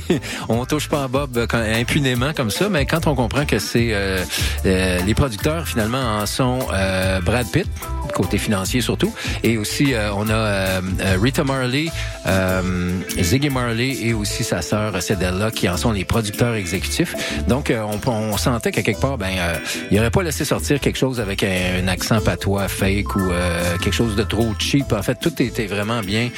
[0.50, 3.58] on touche pas à Bob euh, quand- impunément comme ça, mais quand on comprend que
[3.58, 4.22] c'est euh,
[4.66, 7.68] euh, les producteurs finalement en sont euh, Brad Pitt
[8.14, 9.14] côté financier surtout
[9.44, 10.80] et aussi euh, on a euh,
[11.22, 11.86] Rita Marley,
[13.20, 17.14] Ziggy Marley et aussi sa sœur Cedella qui en sont les producteurs exécutifs.
[17.46, 17.72] Donc
[18.06, 19.30] on, sentait qu'à quelque part ben
[19.90, 23.30] il aurait pas laissé sortir quelque chose avec un, accent patois fake ou
[23.80, 24.92] quelque chose de trop cheap.
[24.92, 26.30] En fait, tout était vraiment bien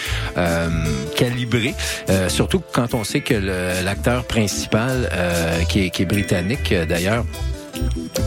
[1.17, 1.75] calibré.
[2.29, 3.35] Surtout quand on sait que
[3.85, 5.09] l'acteur principal,
[5.69, 7.25] qui, est, britannique d'ailleurs,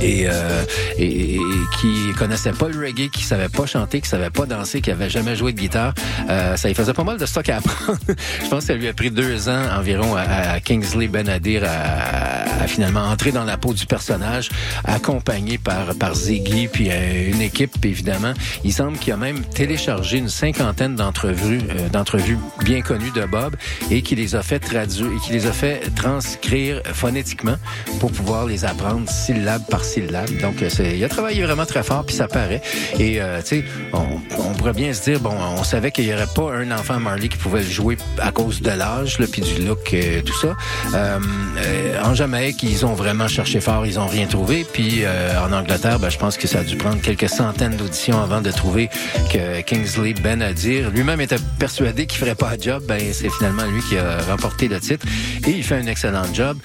[0.02, 0.64] et, euh,
[0.98, 1.40] et, et-
[1.80, 5.10] qui connaissait pas le reggae, qui savait pas chanter, qui savait pas danser, qui avait
[5.10, 5.94] jamais joué de guitare,
[6.30, 8.00] euh, ça lui faisait pas mal de stock à apprendre.
[8.44, 10.22] Je pense que ça lui a pris deux ans environ à,
[10.54, 14.50] à Kingsley Benadir à, à finalement entrer dans la peau du personnage,
[14.84, 18.34] accompagné par par Ziggy puis euh, une équipe évidemment.
[18.64, 23.56] Il semble qu'il a même téléchargé une cinquantaine d'entrevues euh, d'entrevues bien connues de Bob
[23.92, 27.56] et qui les a fait traduire et qui les a fait transcrire phonétiquement
[28.00, 30.30] pour pouvoir les apprendre syllabe par syllabe.
[30.42, 32.62] Donc, euh, il a travaillé vraiment très fort, puis ça paraît.
[33.00, 36.14] Et, euh, tu sais, on, on pourrait bien se dire, bon, on savait qu'il n'y
[36.14, 39.66] aurait pas un enfant Marley qui pouvait le jouer à cause de l'âge, puis du
[39.66, 40.56] look, euh, tout ça.
[40.94, 41.20] Euh,
[41.58, 44.66] euh, en Jamaïque, ils ont vraiment cherché fort, ils ont rien trouvé.
[44.72, 48.42] Puis en Angleterre, ben, je pense que ça a dû prendre quelques centaines d'auditions avant
[48.42, 48.90] de trouver
[49.32, 52.84] que Kingsley Benadir lui-même était persuadé qu'il ferait pas un job.
[52.88, 55.06] Ben, c'est finalement lui qui a remporté le titre.
[55.48, 56.58] Et il fait un excellent job,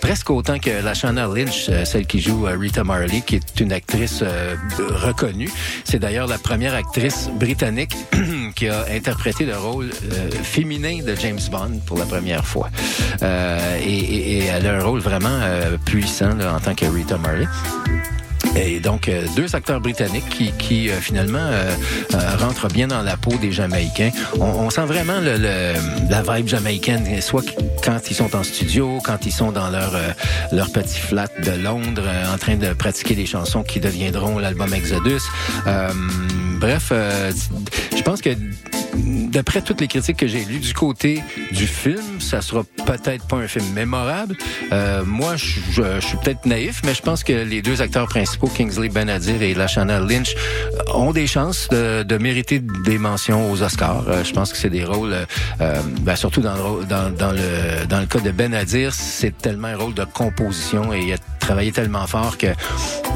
[0.00, 4.56] presque autant que Lashana Lynch, celle qui joue Rita Marley, qui est une actrice euh,
[4.78, 5.50] reconnue.
[5.84, 7.96] C'est d'ailleurs la première actrice britannique
[8.54, 12.70] qui a interprété le rôle euh, féminin de James Bond pour la première fois.
[13.22, 15.40] Euh, et, elle a un rôle vraiment
[15.84, 17.46] puissant en tant que Rita Marley.
[18.56, 21.74] Et donc, euh, deux acteurs britanniques qui, qui euh, finalement euh,
[22.14, 24.10] euh, rentrent bien dans la peau des Jamaïcains.
[24.38, 25.74] On, on sent vraiment le, le-
[26.10, 27.52] la vibe jamaïcaine, soit qu-
[27.84, 30.10] quand ils sont en studio, quand ils sont dans leur, euh,
[30.52, 35.22] leur petit flat de Londres, en train de pratiquer des chansons qui deviendront l'album Exodus.
[36.60, 36.92] Bref,
[37.96, 38.30] je pense que
[38.96, 41.22] d'après toutes les critiques que j'ai lues du côté
[41.52, 44.36] du film, ça sera peut-être pas un film mémorable.
[44.72, 48.88] Euh, moi, je, suis peut-être naïf, mais je pense que les deux acteurs principaux, Kingsley
[48.88, 50.34] Benadir et Lashana Lynch,
[50.94, 54.04] ont des chances de, de mériter des mentions aux Oscars.
[54.08, 55.24] Euh, je pense que c'est des rôles, euh,
[55.60, 59.68] euh, ben, surtout dans le, dans, dans le dans le cas de Benadir, c'est tellement
[59.68, 62.46] un rôle de composition et il a travaillé tellement fort que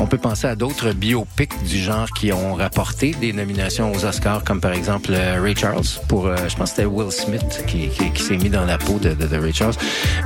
[0.00, 4.44] on peut penser à d'autres biopics du genre qui ont rapporté des nominations aux Oscars,
[4.44, 7.90] comme par exemple euh, Ray Charles pour, euh, je pense que c'était Will Smith qui,
[8.22, 9.74] s'est mis dans la peau de, Ray Charles.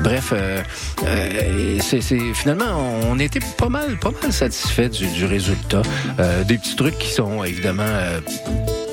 [0.02, 0.62] Bref, euh,
[1.80, 2.00] c'est
[2.34, 2.76] finalement
[3.08, 5.82] on était pas mal, pas mal satisfait du, résultat.
[6.46, 7.84] Des petits trucs qui sont évidemment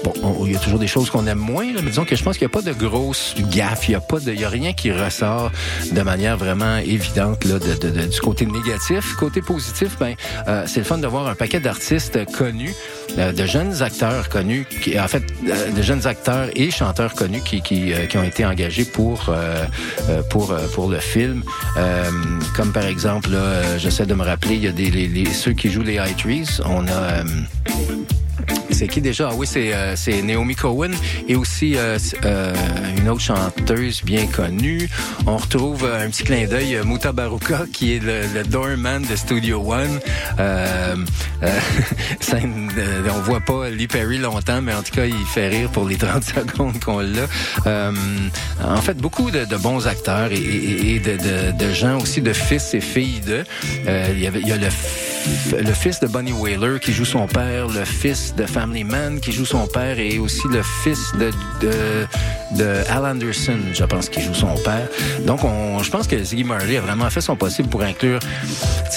[0.04, 2.16] Bon, on- il y a toujours des choses qu'on aime moins, là, mais disons que
[2.16, 4.46] je pense qu'il n'y a pas de grosses gaffes, il n'y a pas il y
[4.46, 5.52] a rien qui ressort
[5.92, 9.16] de manière vraiment évidente là, de, de- du côté négatif.
[9.16, 10.16] Côté positif, ben,
[10.48, 12.74] euh, c'est le fun de voir un paquet d'artistes connus,
[13.18, 17.42] euh, de jeunes acteurs connus, qui, en fait, euh, de jeunes acteurs et chanteurs connus
[17.44, 19.66] qui, qui, euh, qui ont été engagés pour euh,
[20.10, 21.44] euh, pour pour le film.
[22.56, 25.54] Comme par exemple, là, j'essaie de me rappeler, il y a des les- les- ceux
[25.54, 26.60] qui jouent les High Trees.
[26.66, 27.24] On a
[28.72, 29.30] c'est qui déjà?
[29.32, 30.91] Ah oui, c'est euh, Naomi Cohen
[31.28, 32.54] et aussi euh, euh,
[32.98, 34.90] une autre chanteuse bien connue.
[35.28, 39.04] On retrouve euh, un petit clin d'œil, euh, Mouta Baruka, qui est le, le doorman
[39.04, 40.00] de Studio One.
[43.12, 45.98] On voit pas Lee Perry longtemps, mais en tout cas, il fait rire pour les
[45.98, 47.28] 30 secondes qu'on l'a.
[48.64, 51.18] En fait, beaucoup de, de bons acteurs et, et- et de,
[51.58, 53.44] de- gens aussi, de fils et filles de.
[54.14, 54.68] Il, y y a le,
[55.64, 59.31] le fils de Bonnie Whaler qui joue son père, le fils de Family Man qui
[59.31, 61.31] joue son père et aussi le fils de,
[62.57, 64.90] de, Al Anderson, je pense, qui joue son père.
[65.26, 68.19] Donc, on, je pense que Ziggy Marley a vraiment fait son possible pour inclure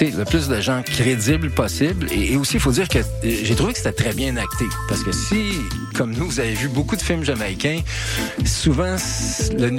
[0.00, 2.08] le plus de gens crédibles possible.
[2.10, 4.64] Et, aussi, il faut dire que euh, j'ai trouvé que c'était très bien acté.
[4.88, 5.52] Parce que si,
[5.94, 7.80] comme nous, vous avez vu beaucoup de films jamaïcains,
[8.44, 8.96] souvent,
[9.58, 9.78] le,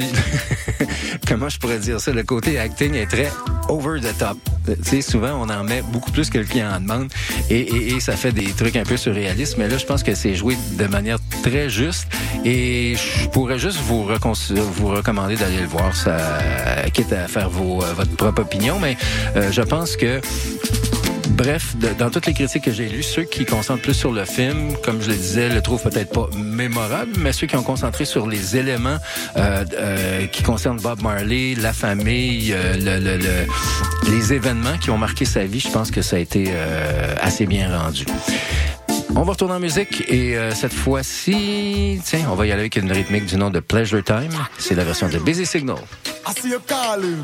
[1.28, 3.30] comment je pourrais dire ça, le côté acting est très
[3.70, 4.38] over the top.
[4.70, 7.12] Euh, Tu souvent, on en met beaucoup plus que le client en demande
[7.50, 9.58] et, ça fait des trucs un peu surréalistes.
[9.58, 12.08] Mais je pense que c'est joué de manière très juste
[12.46, 16.18] et je pourrais juste vous, recommander d'aller le voir, ça,
[16.94, 18.80] quitte à faire euh, votre propre opinion.
[18.80, 18.98] Mais
[19.36, 20.22] euh, je pense que
[21.30, 24.74] Bref, dans toutes les critiques que j'ai lues, ceux qui concentrent plus sur le film,
[24.84, 28.28] comme je le disais, le trouvent peut-être pas mémorable, mais ceux qui ont concentré sur
[28.28, 28.98] les éléments
[29.38, 35.26] euh, qui concernent Bob Marley, la famille, le, le- le- les événements qui ont marqué
[35.26, 36.52] sa vie, je pense que ça a été
[37.20, 38.06] assez bien rendu.
[39.16, 42.76] On va retourner en musique et euh, cette fois-ci, tiens, on va y aller avec
[42.76, 44.32] une rythmique du nom de Pleasure Time.
[44.58, 45.78] C'est la version de Busy Signal.
[46.28, 47.24] I see you calling.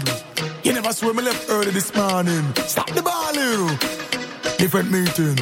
[0.64, 2.44] You never saw me left early this morning.
[2.68, 3.68] Stop the ball, you.
[4.58, 5.38] Different meeting.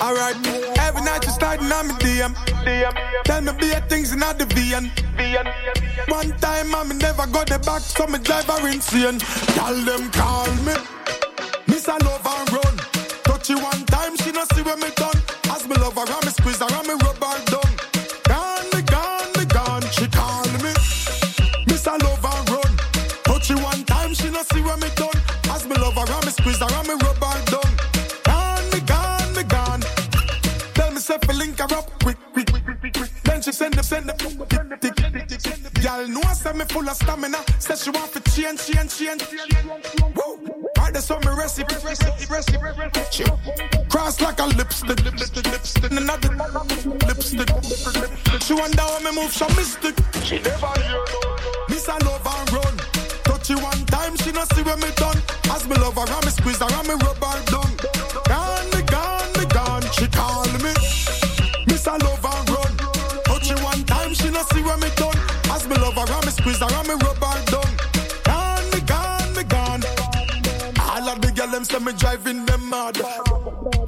[0.00, 0.36] Alright,
[0.80, 2.34] every night you starting on me DM.
[3.24, 4.90] Tell me be things in the VN.
[6.08, 9.18] One time I me never got the back, so me drive her insane.
[9.54, 10.74] Tell them call me.
[11.68, 12.76] Miss I love and run.
[13.24, 15.41] Touch you one time, she no see when me done.
[15.72, 17.72] Me love her, and me squeeze her, and me rub her down.
[18.28, 19.80] Gone, me gone, me gone.
[19.92, 20.72] She call me.
[21.66, 22.76] Miss I love and run.
[23.24, 25.16] Touch you one time, she no see when me done.
[25.48, 27.72] As me love her, and me squeeze her, and me rub her down.
[28.22, 29.80] Gone, me gone, me gone.
[30.74, 32.01] Tell me say link her up
[33.42, 34.14] she send the send the
[34.80, 36.08] tick, tick, tick.
[36.08, 37.38] Know I say me full of stamina.
[37.58, 39.22] Say she want fi change, change, change.
[40.14, 40.38] Woo.
[40.78, 43.00] Right there, so me recipe, recipe, recipe.
[43.10, 43.24] She
[43.88, 45.90] Cross like a lipstick, lipstick, lipstick.
[45.90, 46.28] Another
[47.08, 47.48] lipstick.
[48.42, 49.96] She wonder how me move some mystic.
[50.22, 51.36] She never hear no.
[51.68, 52.76] Miss I love and run.
[53.24, 55.18] Touch you one time, she no see when me done.
[55.50, 57.70] As me love her, and me squeeze her, and me rub her down.
[58.28, 59.82] Gone, me gone, me gone.
[59.92, 60.41] She call
[66.62, 67.72] and me rub her down.
[68.24, 69.82] Gone, me gone, me gone.
[70.80, 72.96] All of the girl them say me driving them mad.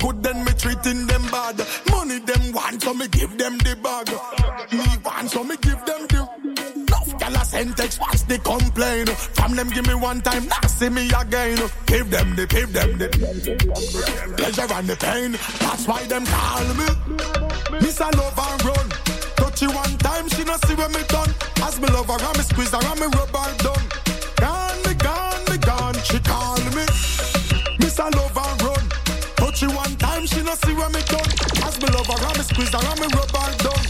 [0.01, 1.57] Good then me treating them bad.
[1.91, 4.09] Money them want, so me give them the bag.
[4.73, 6.29] Me want, so me give them the.
[6.75, 9.07] Enough gyal a send text, watch the complain.
[9.07, 11.59] From them give me one time, now see me again.
[11.87, 13.09] Give them the, give them the
[14.37, 15.33] pleasure and the pain.
[15.61, 17.81] That's why them call me.
[17.81, 19.04] Miss I love and run.
[19.55, 21.31] Touch one time, she no see when me done.
[21.63, 23.83] As me love her, and me squeeze her, and me rub her down.
[24.35, 25.95] Gone, me gone, me gone.
[26.03, 26.83] She call me.
[27.79, 28.85] Miss I love and run.
[29.39, 31.31] Touch you one time, she no see when me done.
[31.63, 33.83] As me love her, and me squeeze her, and me rub her down.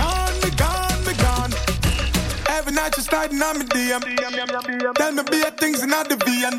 [0.00, 1.52] Gone, me gone, me gone.
[2.48, 4.00] Every night you starting on me DM.
[4.96, 6.56] Tell me be things in the VN.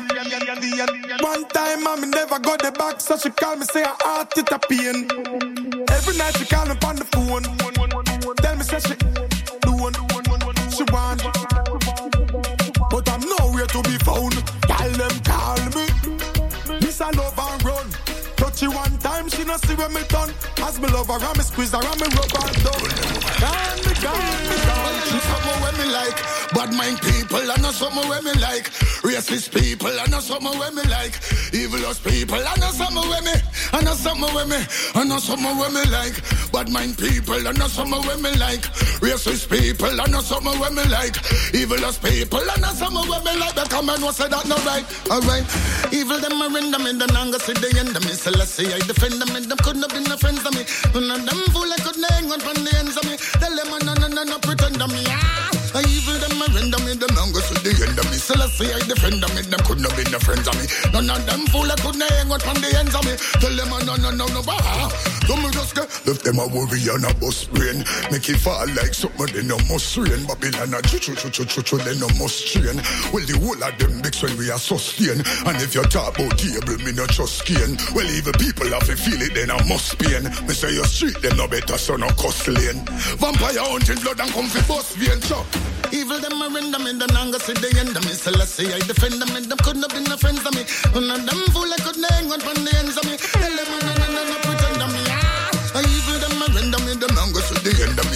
[1.22, 4.52] One time me never got the back, so she call me say her heart it
[4.52, 5.10] a pain.
[5.90, 8.13] Every night she call me on the phone.
[8.36, 8.94] Tell me say she
[9.60, 9.94] doing,
[10.70, 11.22] she want,
[12.90, 14.34] but I'm nowhere to be found.
[14.62, 15.86] Tell them call me.
[16.80, 17.86] Miss I love and run.
[18.36, 20.32] Touch you one time, she no see when me done.
[20.58, 22.82] As me love her, and me squeeze her, and me rub her down.
[23.40, 24.96] Gone, gone, gone.
[25.08, 26.18] She something where me like.
[26.54, 28.70] Bad mind people, I know something where me like.
[29.04, 31.14] Racist people, I know something where me like.
[31.52, 33.34] Evilous people, I know something where me.
[33.72, 34.60] I know something where me.
[34.94, 36.16] I know something where me like.
[36.52, 38.62] Bad mind people, I know something where me like.
[39.02, 41.16] Racist people, I know something where me like.
[41.54, 43.54] Evilous people, I know something where me like.
[43.54, 45.46] Because man was say that no right, alright.
[45.92, 48.12] Evil them a render me, then I'm gonna see the end of me.
[48.12, 48.54] So let's
[49.10, 50.64] see, I defend them, couldn't have been no friends of me.
[50.94, 53.16] None of them fool I couldn't hang on from the ends of me.
[53.16, 55.04] Tell them, no, no, no, no, pretend of me.
[55.08, 55.50] Ah.
[55.74, 58.13] I evil them a render me, them I'm gonna the end of me.
[58.24, 60.64] So let's see, I defend them, them couldn't have been no friends of me.
[60.96, 63.20] None of them fool I couldn't hang on from the ends of me.
[63.36, 64.88] Tell them, no, no, no, no, ah.
[65.28, 67.84] So me just get left them a worry and a bus brain.
[68.08, 70.24] Make it fall like something they no must rain.
[70.24, 72.80] Babylon a chu chu chu chu chu chu they no must strain.
[73.12, 75.20] Well the whole of them big when we are sustain.
[75.44, 77.76] And if you talk about table, me no trust skin.
[77.92, 80.24] Well even people have to feel it, then I must pain.
[80.48, 82.84] Me say your street them no better, so no cost lane.
[83.20, 85.20] Vampire hunting blood and come fi bust vein.
[85.20, 85.44] So
[85.92, 88.13] Evil them a render me, them not go see the end of me.
[88.14, 90.62] Let's I defend them, and them couldn't have been no friends of me.
[90.94, 93.16] None of them fool I couldn't hang on from the ends of me.
[93.18, 95.02] Tell them, no, no, no, pretend of me.
[95.10, 95.82] Ah.
[95.82, 96.83] Evil them a render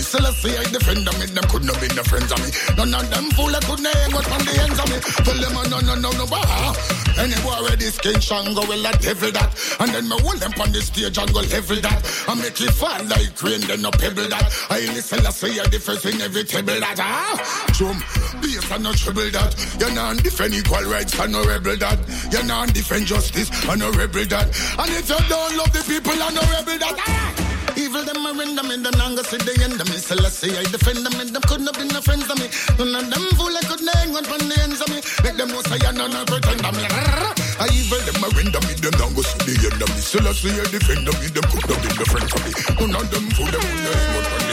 [0.09, 2.49] see, I defend them, and them couldn't have been no friends of me.
[2.77, 4.99] None of them fool I couldn't hang on from the ends of me.
[5.25, 6.99] Tell them, no, no, no, no, ah.
[7.19, 9.51] Anywhere where this king shango will a devil that.
[9.81, 12.01] And then me hold them on the stage and go level that.
[12.29, 14.47] And make it fall like rain, then no pebble that.
[14.71, 16.97] I listen, I say, I difference in every table that.
[16.99, 17.37] Ah,
[17.75, 17.99] Jum,
[18.41, 19.51] bass and no trouble that.
[19.81, 21.99] You're not defend equal rights and no rebel that.
[22.31, 24.47] You're not defend justice and no rebel that.
[24.79, 26.97] And if you don't love the people and no rebel that.
[27.03, 27.49] Ah!
[27.79, 29.98] Evil them a render me, then I'm gonna see the end of me.
[29.99, 32.47] Let's see, I defend them, and them couldn't have been no friends of me.
[32.79, 35.03] None of them fool I couldn't hang on from the ends of me.
[35.27, 36.87] Make them know say I no no pretend of me.
[36.87, 39.99] I evil them a render me, then I'm gonna see the end of me.
[39.99, 42.51] See, I defend them, them couldn't have been no friends of me.
[42.79, 44.48] None of them fool them couldn't hang on from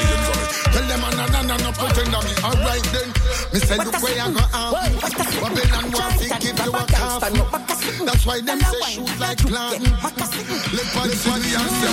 [0.76, 2.36] Tell them I no no no no pretend me.
[2.44, 3.08] Alright then,
[3.54, 4.76] me say look where I go out.
[5.40, 7.24] Babylon want to give you a cough.
[8.04, 9.80] That's why them say shoot like plant.
[10.76, 11.92] Let party see the answer.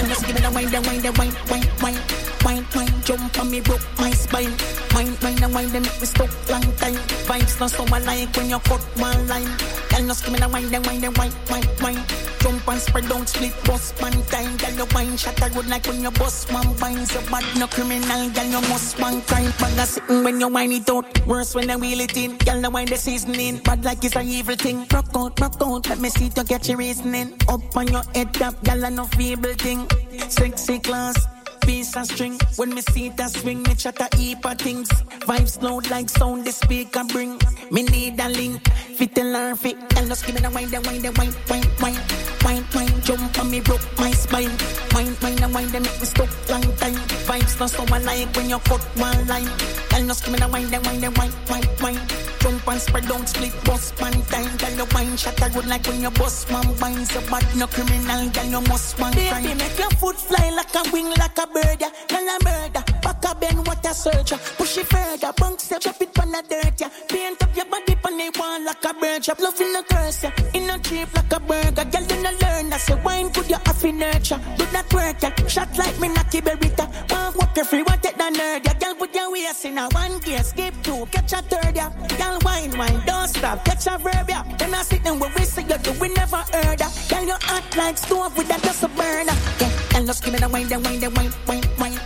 [0.00, 2.00] And just give me the wine, the wine, the wine, wine, wine,
[2.42, 3.02] wine, wine.
[3.04, 4.54] Jump on me, broke my spine.
[4.94, 6.96] Wine, wine, the wine, they make me stuck long time.
[7.28, 9.50] Vibes not so I like when you cut one line.
[9.94, 12.02] And just give me the wine, the wine, the wine, wine, wine.
[12.40, 14.56] Jump and spread out, split bust man time.
[14.56, 17.12] Girl, you wine shot a road like when you bust man binds.
[17.12, 19.52] Your bad no criminal, girl, you must man crime.
[19.58, 21.26] Bag a sitting when you wine it out.
[21.26, 22.36] Worse when I wheel it in.
[22.38, 23.58] Girl, the wine the seasoning.
[23.58, 24.86] Bad like it's a evil thing.
[24.92, 25.88] Rock out, rock out.
[25.88, 27.34] Let me see to get your reasoning.
[27.48, 29.88] Up on your head top, girl, no feeble thing.
[30.28, 31.31] Sexy class.
[31.62, 32.38] Piece of string.
[32.56, 34.88] When me see that swing, me chat a heap of things.
[35.28, 37.38] Vibes loud like sound the speaker bring.
[37.70, 38.66] Me need a link.
[38.96, 39.76] Fit and learn fit.
[39.94, 42.00] Girl, just give me the wine, the wine, the wine, wine, wine.
[42.44, 44.50] Wine, wine, jump on me, broke my spine.
[44.92, 46.94] Wine, wine, the wine, they make me stuck long time.
[47.26, 49.50] Vibes not so alike when you cut one line.
[49.90, 52.21] Girl, just give me the wine, the wine, the wine, wine, wine.
[52.42, 54.56] Jump and spread out, split bust man time.
[54.56, 57.12] Girl, the wine shot a good like when you bust man binds.
[57.14, 59.12] Your bad no criminal, girl, you must man.
[59.14, 61.80] Baby, make your foot fly like a wing, like a bird.
[61.80, 61.90] yeah.
[62.08, 62.91] Girl, a murder.
[63.02, 64.38] Back a bend, what a searcher.
[64.56, 66.88] Push it further, bunk step, drop it on the dirt, yeah.
[67.08, 69.40] Paint up your body on the wall like a bird shop.
[69.40, 70.32] Love in the curse, yeah.
[70.54, 71.84] In a cheap like a burger.
[71.84, 72.80] Girl, you no learn that.
[72.80, 74.40] Say wine good, you have to nurture.
[74.56, 75.46] Do that work, yeah.
[75.48, 76.86] Shot like me, Naki Berita.
[77.10, 78.74] One walk you free, want take the nerd, yeah.
[78.78, 81.90] Girl, put your waist in a one gear, skip two, catch a third, yeah.
[82.18, 84.42] Girl, wine, wine, don't stop, catch a verb, yeah.
[84.58, 87.06] Then I sit down where we say you do, we never heard that.
[87.10, 89.32] Girl, you act like stove with that just a burner.
[89.60, 91.98] Yeah, girl, just give me the wine, the wine, the wine, wine, wine.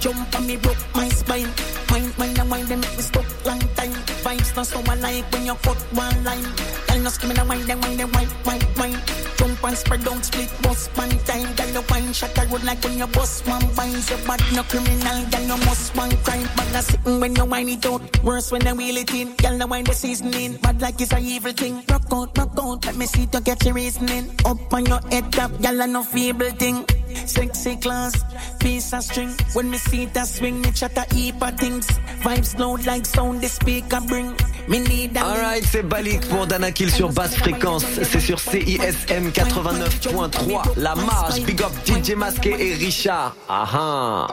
[0.00, 1.52] Jump on me, broke my spine.
[1.90, 3.92] Wine, wine, the wine, they make me stuck long time.
[4.24, 6.42] Vibes not so alike when you cut one line.
[6.88, 8.98] Girl, just give me the wine, the wine, the wine, wine, wine.
[9.36, 11.54] Jump and spread out, split bust man time.
[11.54, 14.08] Girl, the wine shot a road like when you bust man binds.
[14.08, 16.48] Your bad no criminal, girl, you must man crime.
[16.56, 18.24] Bad a sitting when you wine it out.
[18.24, 19.36] Worse when you wheel it in.
[19.36, 20.56] Girl, the wine the seasoning.
[20.62, 21.84] Bad like it's a evil thing.
[21.90, 22.86] Rock out, rock out.
[22.86, 24.30] Let me see to get your reasoning.
[24.46, 26.86] Up on your head top, girl, I no feeble thing.
[27.26, 28.12] Sexy class,
[28.58, 29.34] piece of string.
[29.54, 31.86] When me see that swing, me chat a heap of things.
[32.22, 34.34] Vibes loud like sound the speaker bring.
[34.70, 37.84] Alright, c'est Balik pour Dana Kill sur basse fréquence.
[38.02, 40.74] C'est sur CISM 89.3.
[40.76, 43.34] La marge, big up DJ Masqué et Richard.
[43.48, 44.28] Ah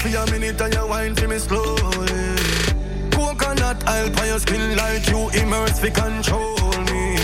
[0.00, 1.76] for a minute and you wine for me slowly.
[3.10, 6.56] Coconut oil on your skin like you immerse for control
[6.88, 7.16] me.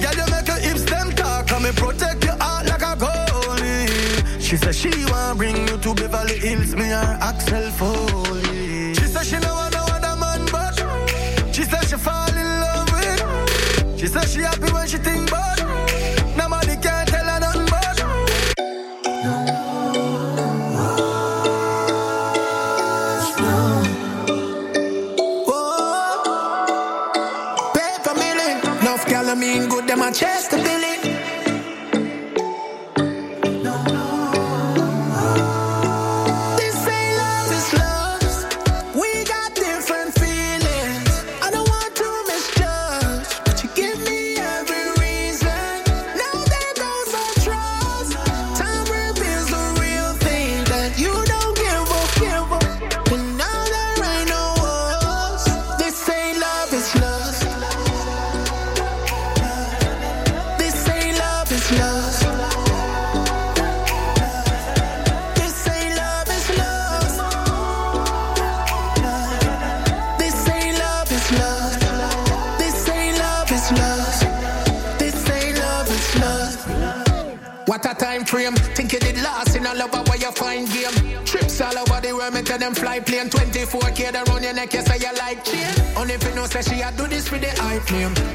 [0.00, 4.40] Girl, you make your hips them talk and me protect your heart like a goalie.
[4.40, 8.94] She said she want bring you to Beverly Hills, me her Axel Foley.
[8.94, 10.76] She said she know no other man, but
[11.52, 13.98] she said she fall in love with.
[13.98, 15.39] She said she happy when she think, but
[29.90, 30.79] that my chest a bit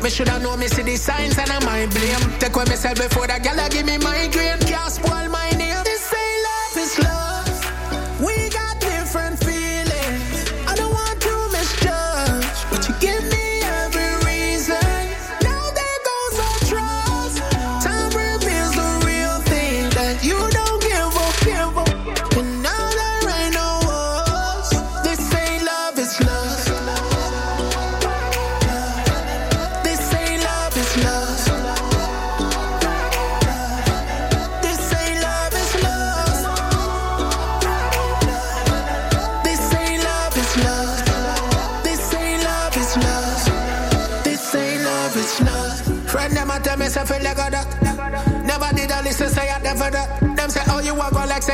[0.06, 2.22] Me shoulda know me see the signs and I might blame.
[2.38, 3.58] Take away myself before the gal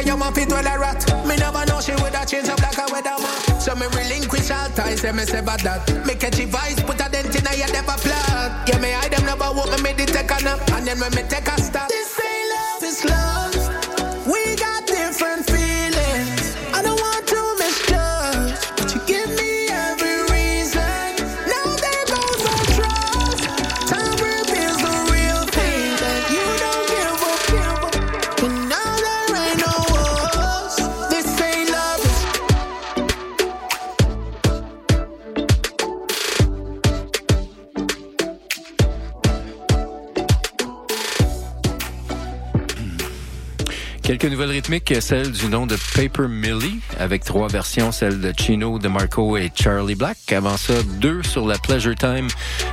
[0.02, 1.02] say you man fit with a rat.
[1.28, 3.60] Me never know she woulda change up like a weather man.
[3.60, 6.06] So me relinquish all ties, say me bad that.
[6.06, 8.68] Me catch a vice, put a dent in a your never plot.
[8.68, 11.24] Yeah me hide them never walk me me take a nap, and then when me
[11.24, 11.58] take a
[45.02, 49.52] Celle du nom de Paper Millie, avec trois versions, celle de Chino, de Marco et
[49.54, 50.18] Charlie Black.
[50.32, 52.30] Avant ça, deux sur la Pleasure Time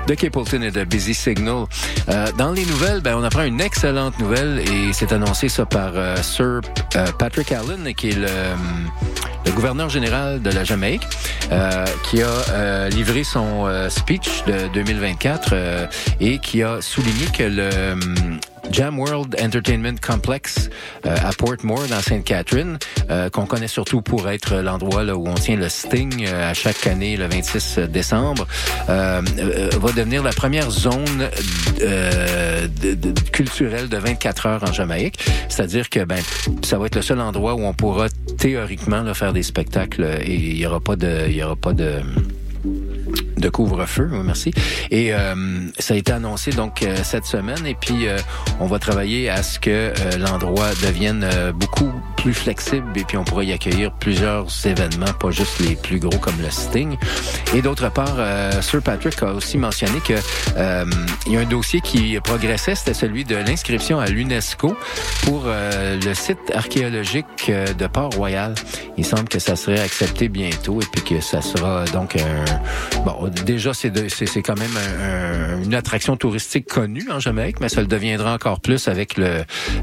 [0.06, 1.64] de Capleton et de Busy Signal.
[2.08, 5.90] Euh, dans les nouvelles, ben, on apprend une excellente nouvelle et c'est annoncé ça par
[5.94, 6.60] euh, Sir
[6.94, 11.06] euh, Patrick Allen, qui est le, gouverneur général de la Jamaïque,
[12.04, 15.86] qui a livré son speech de 2024 euh,
[16.20, 18.38] et qui a souligné que le
[18.70, 20.70] Jam World Entertainment Complex
[21.06, 22.78] euh, à Portmore dans Sainte-Catherine,
[23.10, 26.54] euh, qu'on connaît surtout pour être l'endroit là, où on tient le Sting euh, à
[26.54, 28.46] chaque année le 26 décembre,
[28.88, 31.28] euh, euh, va devenir la première zone
[31.80, 35.18] euh, de- de- culturelle de 24 heures en Jamaïque.
[35.48, 36.20] C'est-à-dire que ben
[36.62, 38.08] ça va être le seul endroit où on pourra
[38.38, 41.72] théoriquement là, faire des spectacles et il y aura pas de il y aura pas
[41.72, 41.94] de
[43.39, 44.52] de couvre-feu, merci.
[44.90, 45.35] Et euh,
[45.78, 48.19] ça a été annoncé donc euh, cette semaine et puis euh,
[48.60, 53.16] on va travailler à ce que euh, l'endroit devienne euh, beaucoup plus flexible et puis
[53.16, 56.97] on pourra y accueillir plusieurs événements, pas juste les plus gros comme le Sting.
[57.55, 60.15] Et d'autre part, euh, Sir Patrick a aussi mentionné que
[61.27, 64.77] il y a un dossier qui progressait, c'était celui de l'inscription à l'UNESCO
[65.23, 68.55] pour le site archéologique de Port-Royal.
[68.97, 72.44] Il semble que ça serait accepté bientôt et puis que ça sera donc un
[73.05, 73.90] bon déjà c'est
[74.42, 78.88] quand même un- une attraction touristique connue en Jamaïque, mais ça le deviendra encore plus
[78.88, 79.16] avec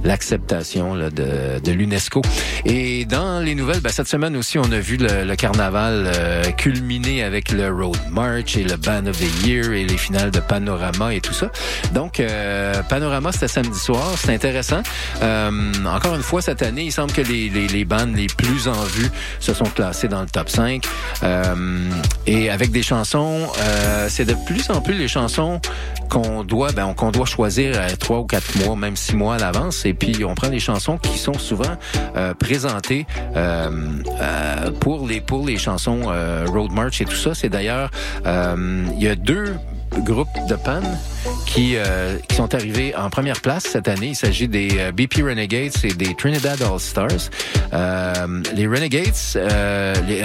[0.03, 2.21] l'acceptation de, l'UNESCO.
[2.65, 7.23] Et dans les nouvelles, ben, cette semaine aussi, on a vu le, carnaval euh, culminer
[7.23, 11.13] avec le Road March et le Band of the Year et les finales de Panorama
[11.13, 11.51] et tout ça.
[11.93, 14.81] Donc, euh, Panorama, c'était samedi soir, c'est intéressant.
[15.21, 15.51] Euh,
[15.85, 19.09] encore une fois, cette année, il semble que les, les, bandes les plus en vue
[19.39, 20.85] se sont classées dans le top 5.
[21.23, 21.89] Euh,
[22.25, 25.59] et avec des chansons, euh, c'est de plus en plus les chansons
[26.09, 29.39] qu'on doit, ben, qu'on doit choisir euh, trois ou quatre mois, même six mois à
[29.39, 29.85] l'avance.
[29.85, 31.77] Et puis, on prend les chansons qui sont souvent
[32.15, 33.05] euh, présentées
[34.79, 36.11] pour les pour les chansons
[36.47, 37.33] Road March et tout ça.
[37.33, 37.89] C'est d'ailleurs,
[38.25, 39.55] il y a deux
[39.99, 40.81] groupes de pan
[41.45, 41.75] qui,
[42.27, 44.07] qui sont arrivés en première place cette année.
[44.07, 47.29] Il s'agit des BP Renegades et des Trinidad All Stars.
[48.55, 49.15] Les Renegades,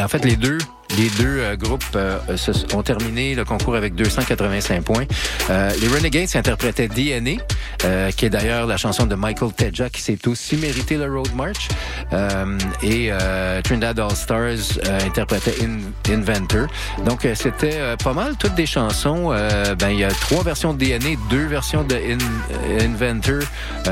[0.03, 0.59] en fait, les deux
[0.99, 5.05] les deux euh, groupes euh, se- ont terminé le concours avec 285 points.
[5.51, 7.43] Euh, les Renegades interprétaient DNA,
[7.85, 11.35] euh, qui est d'ailleurs la chanson de Michael Tedja, qui s'est aussi mérité le Road
[11.35, 11.69] March.
[12.13, 16.67] Euh, et euh, Trinidad All Stars interprétait In- Inventor.
[17.05, 19.31] Donc, c'était pas mal toutes des chansons.
[19.79, 23.41] Ben, il y a trois versions de DNA, deux versions de In- Inventor.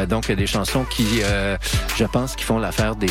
[0.09, 1.07] Donc, des chansons qui,
[1.97, 3.07] je pense, qui font l'affaire des,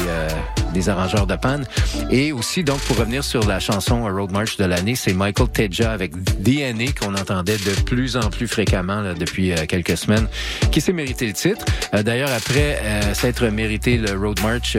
[0.73, 1.65] des arrangeurs de panne.
[2.11, 5.91] Et aussi, donc, pour revenir sur la chanson Road March de l'année, c'est Michael Tedja
[5.91, 10.27] avec DNA qu'on entendait de plus en plus fréquemment depuis euh, quelques semaines,
[10.71, 11.63] qui s'est mérité le titre.
[11.93, 14.75] Euh, D'ailleurs, après euh, s'être mérité le Road March,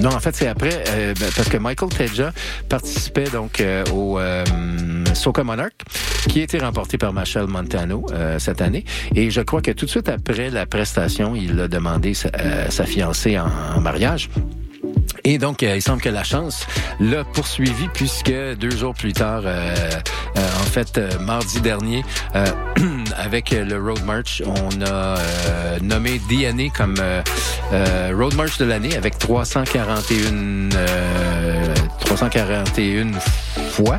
[0.00, 0.84] non, en fait, c'est après,
[1.18, 2.32] ben, parce que Michael Tedja
[2.68, 3.62] participait donc
[3.94, 4.18] au
[5.14, 5.72] Soca Monarch,
[6.28, 8.06] qui a été remporté par Michel Montano
[8.38, 8.84] cette année.
[9.14, 13.38] Et je crois que tout de suite après la prestation, il a demandé sa, fiancée
[13.38, 14.28] en mariage.
[15.24, 16.66] Et donc, euh, il semble que la chance
[17.00, 19.74] l'a poursuivi puisque deux jours plus tard, euh,
[20.36, 22.04] euh, en fait, euh, mardi dernier,
[22.36, 22.46] euh,
[23.16, 25.16] avec le Road March, on a
[25.82, 26.94] nommé DNA comme
[28.12, 33.12] Road March de l'année avec 341, euh, 341
[33.70, 33.98] fois.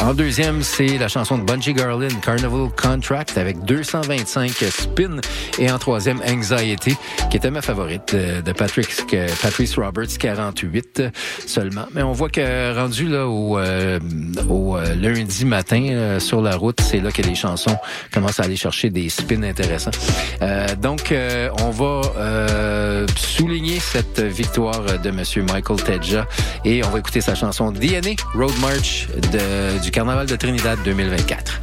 [0.00, 5.20] En deuxième, c'est la chanson de Bungie Garlin, Carnival Contract, avec 225 spins.
[5.58, 6.96] Et en troisième, Anxiety,
[7.30, 9.26] qui était ma favorite de, Patrick, que-
[9.58, 11.02] Patrice Roberts, 48
[11.44, 11.86] seulement.
[11.92, 16.80] Mais on voit que rendu là au, euh, euh, lundi matin euh, sur la route,
[16.80, 17.76] c'est là que les chansons
[18.14, 19.90] commencent à aller chercher des spins intéressants.
[20.80, 21.12] Donc,
[21.60, 26.24] on va souligner cette victoire de Monsieur Michael Tedja
[26.64, 29.08] et on va écouter sa chanson DNA Road March
[29.82, 31.60] du Carnaval de Trinidad 2024.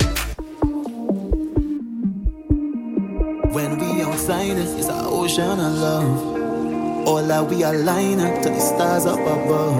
[3.53, 6.44] When we outside, it's an ocean of love.
[7.05, 9.77] All that we align up to the stars up above.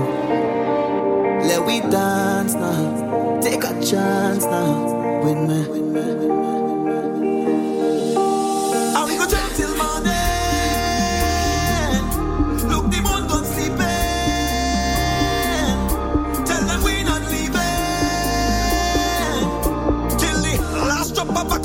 [1.47, 5.23] Let we dance now, take a chance now.
[5.23, 5.85] With me.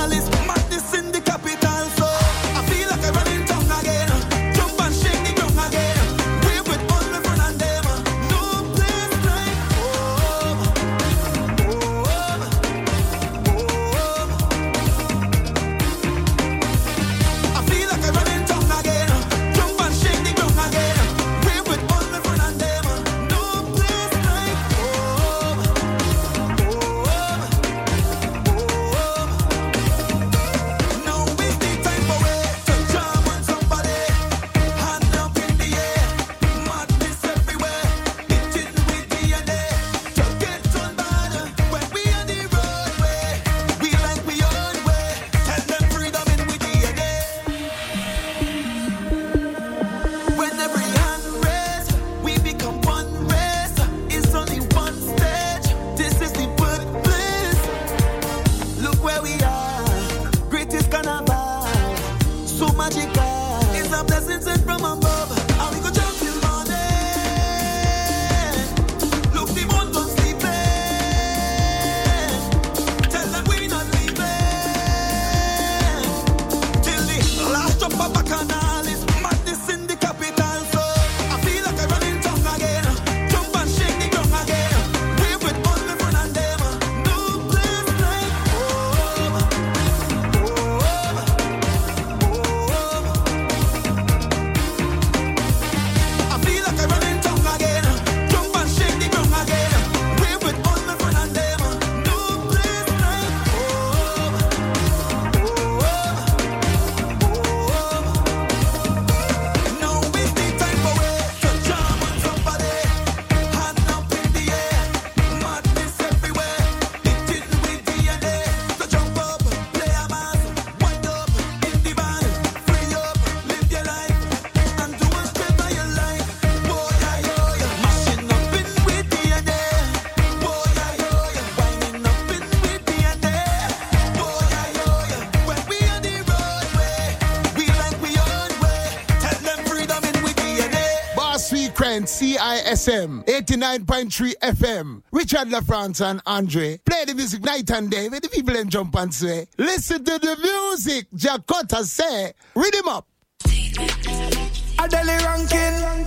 [142.05, 145.03] Frequent CISM 89.3 FM.
[145.11, 146.79] Richard LaFrance and Andre.
[146.85, 148.09] Play the music night and day.
[148.09, 149.47] Where the people them jump and sway.
[149.57, 151.07] Listen to the music.
[151.15, 152.33] Jakota say.
[152.55, 153.07] Read him up.
[153.47, 156.05] A daily ranking,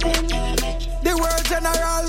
[1.01, 2.05] the world general,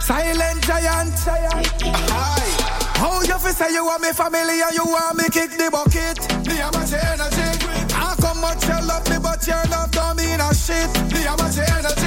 [0.00, 1.28] silent giant.
[1.28, 2.82] Aye.
[2.96, 6.18] How you fi say you want me family and you want me kick the bucket?
[6.46, 7.94] Me have much energy.
[7.94, 10.90] How come much you love me but your love don't mean a shit?
[11.12, 12.01] Me have much energy.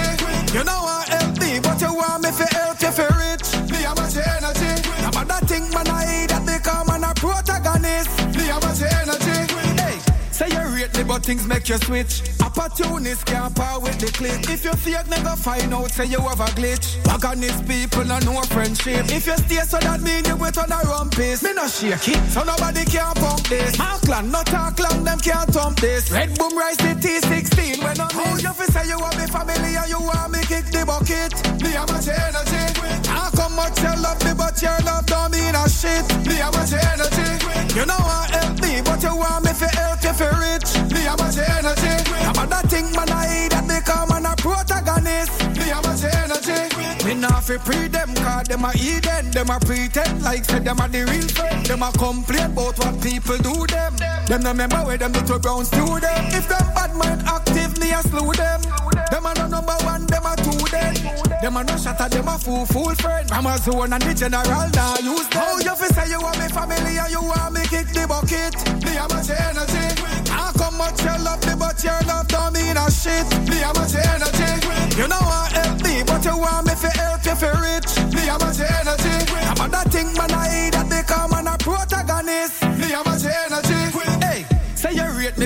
[0.55, 3.69] You know I help healthy, but you want me fi help you fi rich?
[3.69, 4.87] Me have much energy.
[5.05, 8.07] About that thing man I eat that become an a protagonist.
[8.33, 9.53] Me have much energy.
[9.75, 9.99] Hey,
[10.31, 12.34] say you rate me, but things make you switch.
[12.55, 14.47] Opportunists can't power with the click.
[14.49, 16.95] If you fake, never find out, say you have a glitch.
[17.03, 19.11] Wagonist people no know friendship.
[19.11, 21.43] If you stay, so that mean you wait on a rumpus.
[21.43, 23.77] Me no shake it, so nobody can pump this.
[23.77, 26.09] Markland, not talk long, them can't thump this.
[26.11, 29.75] Red boom rise the T16 when I'm How you fi say you want me family
[29.75, 31.35] and you want me kick the bucket?
[31.59, 32.63] Me have much energy.
[33.11, 36.07] How come much you love me, but your love don't mean a shit?
[36.23, 37.29] Me have much energy.
[37.75, 40.71] You know I help me, but you want me fi help you fi rich.
[40.89, 42.05] Me have much energy.
[42.75, 45.31] A thing man I that become an a protagonist.
[45.55, 46.59] Me have much energy.
[47.05, 49.31] Me nah fi pre them cause them a Eden.
[49.31, 51.65] Them a pretend like say them a the real friend.
[51.65, 53.95] Them a complain about what people do them.
[54.27, 56.25] Them no remember where them little browns do them.
[56.35, 58.59] If them bad mind active, me a slew them.
[59.25, 60.93] Them a no number one, them a two them.
[61.41, 63.25] Them a no shatter, them a fool fool friend.
[63.31, 65.41] I'm a and the general now use them.
[65.41, 68.53] How you fi say you want me family and you want me kick the bucket?
[68.85, 70.29] Me have much energy.
[70.29, 73.25] How come much you love me, but your love don't mean a shit?
[73.49, 74.61] Me have much energy.
[74.93, 77.97] You know I help me, but you want me fi help you fi rich.
[78.13, 79.17] Me have much energy.
[79.49, 82.64] I'm a that thing man I that become an a protagonist.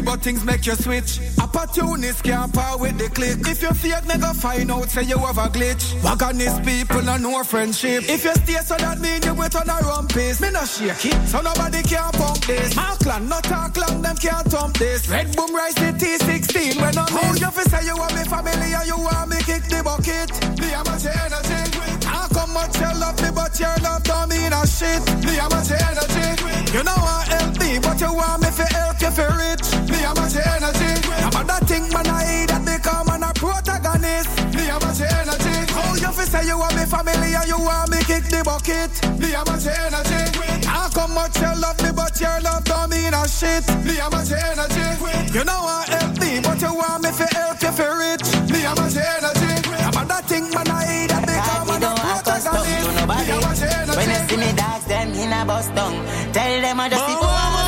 [0.10, 1.20] But things make you switch.
[1.38, 3.38] Opportunists can't power with the click.
[3.46, 5.94] If you fake, go find out, say you have a glitch.
[6.02, 8.10] Wagonist people and no friendship.
[8.10, 10.42] If you stay, so that mean you wait on a rumpus.
[10.42, 12.74] Me no shake it, so nobody can pump this.
[12.76, 15.08] Markland, no talk long, them can't thump this.
[15.08, 18.74] Red boom rise the T16 when I'm How you fi say you want me family
[18.74, 20.34] and you want me kick the bucket?
[20.58, 21.62] Me much energy.
[22.10, 25.06] How come much you love me, but your love don't mean a shit?
[25.22, 26.50] Me much energy.
[26.74, 29.68] You know I help me, but you want me fi help you fi rich.
[29.90, 30.92] Me have much energy.
[31.24, 34.30] I'm a that thing man I that become an a protagonist.
[34.56, 35.56] Me have much energy.
[35.74, 38.92] How you fi say you want me family and you want me kick the bucket?
[39.20, 40.22] Me have much energy.
[40.66, 43.66] How come much you love me, but your love don't mean a shit?
[43.86, 44.86] Me have much energy.
[45.34, 48.28] You know I help me, but you want me fi help you fi rich.
[48.50, 49.52] Me have much energy.
[49.90, 52.70] I'm a that thing man I that become an a protagonist.
[52.70, 53.98] Me have much energy.
[53.98, 55.94] When you see me dogs, them in a bus down.
[56.34, 57.59] Tell them I just see powers,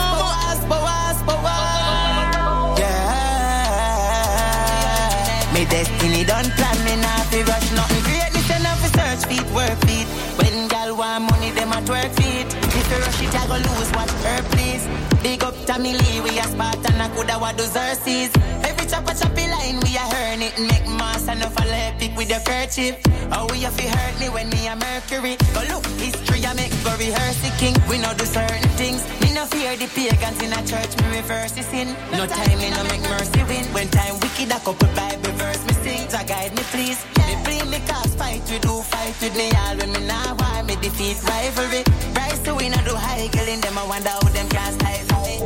[13.61, 14.87] it, lose, watch her please.
[15.23, 18.31] Big up Tammy Lee, we a Spartan, I coulda what those Xerxes.
[18.63, 20.57] Every chopper choppy line, we a earn it.
[20.59, 22.97] Make mass and off a epic with your kerchief.
[23.31, 25.37] Oh, we have to hurt me when me a Mercury.
[25.53, 27.75] Go look, history I make go rehearse the king.
[27.89, 29.20] We know do certain things.
[29.31, 31.95] Me no fear the pagans in a church, me reverse the sin.
[32.11, 33.63] No time, me no make mercy win.
[33.71, 36.05] When time wicked, a couple Bible verse me sing.
[36.09, 36.99] To guide me please.
[37.15, 40.63] Me play me cause fight we do, fight with me all when me now why
[40.63, 41.83] me defeat rivalry.
[42.13, 45.05] Rise to win, I do high girl in them, I wonder how them can style.
[45.07, 45.39] Powers,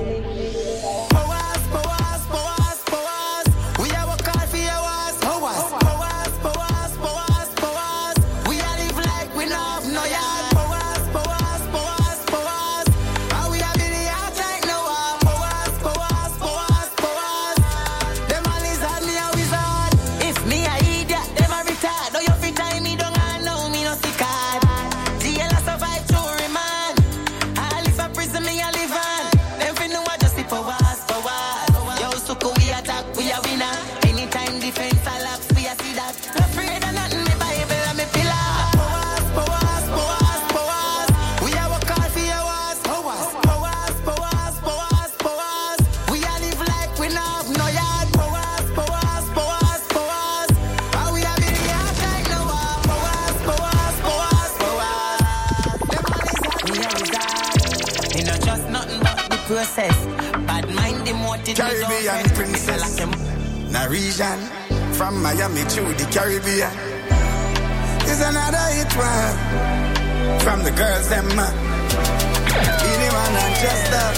[1.14, 1.45] powers,
[61.56, 63.00] Caribbean princess.
[63.72, 64.40] Norwegian.
[64.94, 66.72] From Miami to the Caribbean.
[68.10, 69.36] Is another hit one.
[70.40, 71.28] From the girls, them.
[71.38, 71.52] uh,
[72.92, 74.16] Anyone and just that.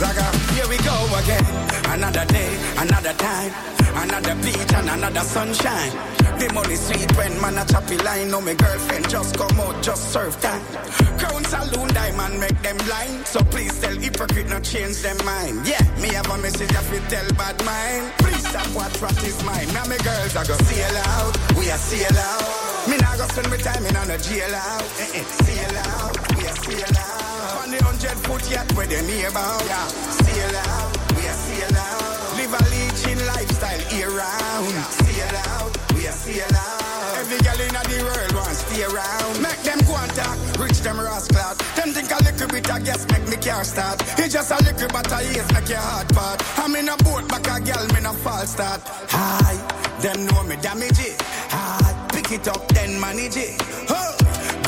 [0.00, 0.43] Zaga, here
[0.76, 1.46] we go again.
[1.94, 3.52] Another day, another time.
[3.94, 5.92] Another beach and another sunshine.
[6.38, 8.30] The money sweet when man a choppy line.
[8.30, 10.64] No, my girlfriend just come out, just serve time.
[11.18, 13.26] Crown saloon diamond make them blind.
[13.26, 15.66] So please tell hypocrite not change them mind.
[15.66, 18.12] Yeah, me have a message if you tell bad mind.
[18.18, 18.90] Please stop what
[19.22, 19.68] is mine.
[19.72, 22.88] Now my girls are go sail out, we are sail out.
[22.90, 24.82] Me nah go spend my time in on a jail out.
[24.98, 27.03] Eh eh, sail out, we are sail out.
[28.24, 29.62] Foot yacht where they near about.
[29.66, 32.36] Yeah, sail out, we are sail out.
[32.36, 34.72] Live a leeching lifestyle year round.
[34.96, 37.18] Sail out, we are sail out.
[37.20, 39.42] Every girl in the world wants to stay around.
[39.42, 41.54] Make them go and talk, reach them rascal.
[41.76, 44.00] Them think a little bit, I guess, make me car start.
[44.18, 46.40] It just a little bit of ease, make your heart part.
[46.58, 48.80] I'm in a boat, back a girl, me no false start.
[49.12, 49.52] Hi,
[50.00, 51.20] them know me damage it.
[51.52, 53.60] Hi, pick it up, then manage it.
[53.90, 54.13] Oh.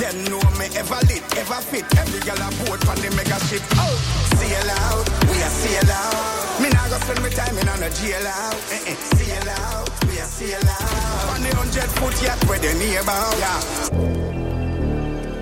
[0.00, 1.84] Them know me ever lit, ever fit.
[1.96, 3.62] Every girl a boat on the mega ship.
[3.80, 3.96] Oh,
[4.36, 6.60] sail out, we a sail out.
[6.60, 8.54] Me nah go spend my time in on a jail out.
[8.72, 11.34] Eh eh, sail out, we a sail out.
[11.34, 13.38] On the hundred foot yacht where they near about.
[13.38, 13.60] Yeah.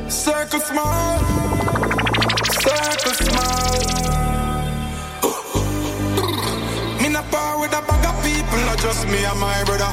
[0.09, 1.19] Circle small,
[2.63, 4.34] circle small.
[7.15, 9.87] Me not bar with a bag of people, not just me and my brother.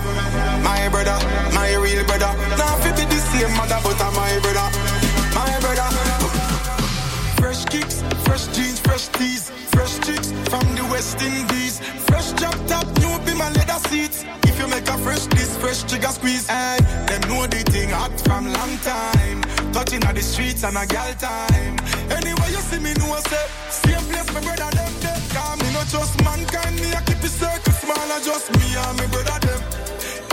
[0.64, 1.14] My brother,
[1.54, 2.34] my real brother.
[2.58, 4.66] Now fit be the same mother, but I'm my brother.
[5.38, 5.86] My brother.
[7.38, 11.80] Fresh kicks, fresh jeans, fresh tees, fresh chicks from the West Indies.
[12.10, 12.88] Fresh drop top,
[13.54, 14.26] leather seats.
[14.44, 16.48] If you make a fresh this, fresh trigger squeeze.
[16.48, 19.42] Hey, them know the thing hot from long time.
[19.74, 21.76] Touching at the streets and a gal time.
[22.12, 25.22] Anyway, you see me know say, same place my brother them there.
[25.32, 28.98] Cause me not just mankind, me I keep the circle small, I just me and
[29.00, 29.62] my brother them.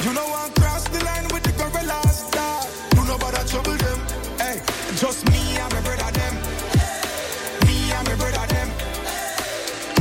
[0.04, 2.66] You know I cross the line with the gorillas, dog.
[2.94, 3.98] Do no bother trouble them.
[4.42, 4.58] Hey,
[4.96, 6.34] just me and my brother them.
[7.66, 8.68] Me and my brother them.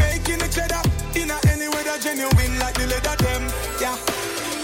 [0.02, 0.82] Making each other
[1.14, 2.87] in a any weather genuine like the.
[3.80, 3.94] Yeah.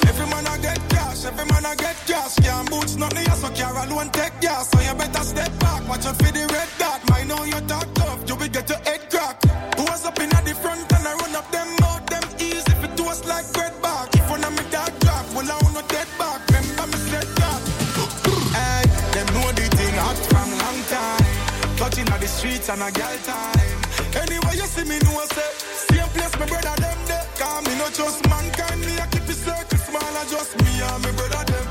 [0.10, 2.34] Every man I get cash, every man I get cash.
[2.42, 4.72] Yeah, boots not the so car alone take gas.
[4.72, 7.00] So you better step back, watch out for the red dot.
[7.10, 9.46] Mind know you talk tough, you will get your head cracked.
[9.78, 12.66] Who was up in at the front and I run up them out them easy.
[12.74, 15.76] If it was like bread back, if one of me dog drop, well I want
[15.78, 16.42] no dead back.
[16.50, 17.62] Remember me said that.
[18.58, 18.82] Hey,
[19.14, 21.78] them know the thing hot from long time.
[21.78, 23.78] Touching at the streets and a gal time.
[24.18, 25.50] Anyway, you see me know I say,
[25.86, 26.83] same place my brother.
[27.44, 31.04] Cause me no just mankind, me I keep the circle small, I just me and
[31.04, 31.66] my brother them.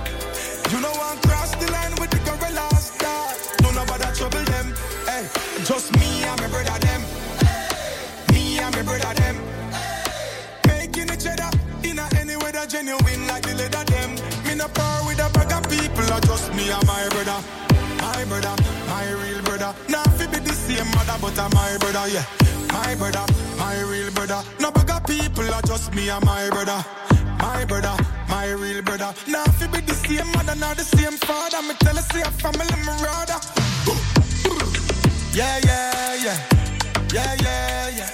[0.69, 3.32] You know I cross the line with the gorillas, dog.
[3.65, 4.77] Don't that trouble them.
[5.09, 5.24] Hey,
[5.65, 7.01] just me and my brother them.
[8.36, 9.36] Me and my brother them.
[10.69, 11.49] Making each other
[11.89, 14.11] in a any weather genuine like the leather them.
[14.44, 17.40] Me no par with a bag of people, or just me and my brother.
[18.05, 18.55] My brother,
[18.93, 19.73] my real brother.
[19.89, 22.52] Now fi be the same mother, but I'm my brother, yeah.
[22.73, 23.27] My brother,
[23.59, 24.43] my real brother.
[24.59, 26.82] No of people, or just me and my brother.
[27.39, 27.94] My brother,
[28.28, 29.12] my real brother.
[29.28, 31.61] Now fi be the same mother, not the same father.
[31.62, 33.39] Me tell her say a family me rather.
[35.35, 36.39] Yeah, yeah, yeah.
[37.12, 38.11] Yeah, yeah, yeah.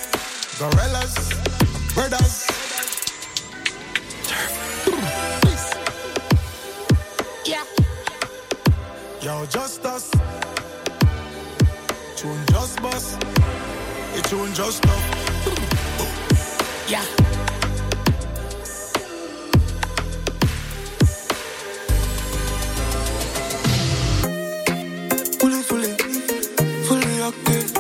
[0.59, 1.15] Gorillas,
[1.95, 2.47] brothers.
[7.47, 7.65] Yeah.
[9.23, 10.11] Yo, just us.
[12.17, 13.58] Tune just bust.
[14.29, 14.93] It tune just up.
[16.87, 17.03] Yeah.
[25.41, 25.97] Fully, fully,
[26.85, 27.78] fully active.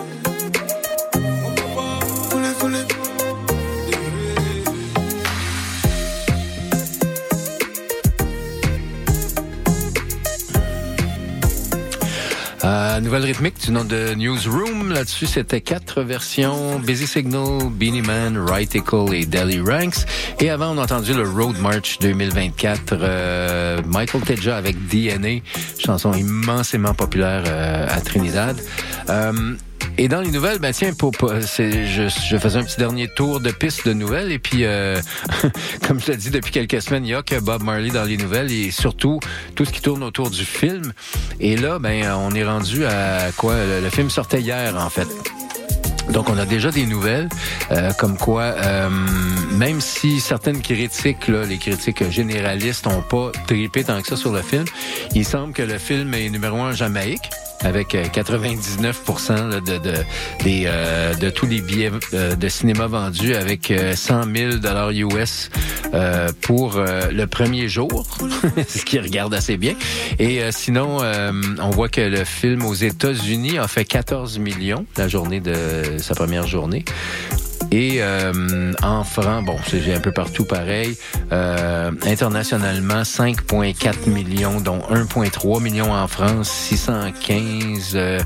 [12.79, 14.93] Euh, nouvelle rythmique du nom de Newsroom.
[14.93, 16.79] Là-dessus, c'était quatre versions.
[16.79, 20.07] Busy Signal, Beanie Man, Right Equal et Delhi Ranks.
[20.39, 22.93] Et avant, on a entendu le Road March 2024.
[22.93, 25.41] euh, Michael Teja avec DNA,
[25.85, 28.57] chanson immensément populaire euh, à Trinidad.
[30.01, 33.41] Et dans les nouvelles, ben tiens, pour, pour- je, je faisais un petit dernier tour
[33.41, 35.01] de piste de nouvelles et puis, euh,
[35.89, 38.17] comme je l'ai dit depuis quelques semaines, il y a que Bob Marley dans les
[38.17, 39.19] nouvelles et surtout
[39.57, 40.93] tout ce qui tourne autour du film.
[41.41, 43.57] Et là, ben, on est rendu à quoi?
[43.83, 45.09] Le, film sortait hier, en fait.
[46.13, 47.29] Donc, on a déjà des nouvelles,
[47.73, 48.89] euh, comme quoi, euh,
[49.57, 54.33] même si certaines critiques, là, les critiques généralistes, ont pas trippé tant que ça sur
[54.33, 54.65] le film,
[55.17, 57.29] il semble que le film est numéro un en Jamaïque
[57.61, 59.95] avec euh, 99% là, de, de,
[60.45, 64.91] des, euh, de tous les billets euh, de cinéma vendus avec euh, 100 000 dollars
[64.91, 65.51] US
[65.95, 68.07] euh, pour euh, le premier jour,
[68.69, 69.75] ce qui regarde assez bien.
[70.19, 74.87] Et euh, sinon, euh, on voit que le film aux États-Unis a fait 14 millions
[74.97, 76.85] la journée de sa première journée.
[77.71, 80.97] Et euh, en francs, bon, c'est un peu partout pareil.
[81.33, 88.21] Euh, internationalement, 5,4 millions, dont 1,3 millions en France, 615 euh,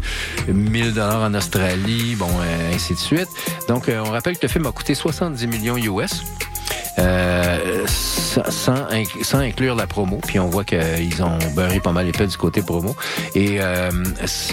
[0.48, 3.28] 1000 dollars en Australie, bon, euh, ainsi de suite.
[3.68, 6.22] Donc, euh, on rappelle que le film a coûté 70 millions US.
[6.98, 11.92] Euh, sans, sans inc- sans inclure la promo, puis on voit qu'ils ont beurré pas
[11.92, 12.94] mal les pets du côté promo.
[13.34, 13.90] Et euh,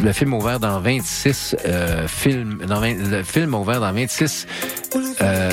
[0.03, 4.47] le film ouvert dans 26 euh, films, dans 20 le film ouvert dans 26
[4.95, 5.51] euh, euh,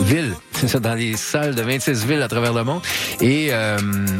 [0.00, 2.80] villes c'est ça, dans les salles de 26 villes à travers le monde.
[3.20, 3.50] Et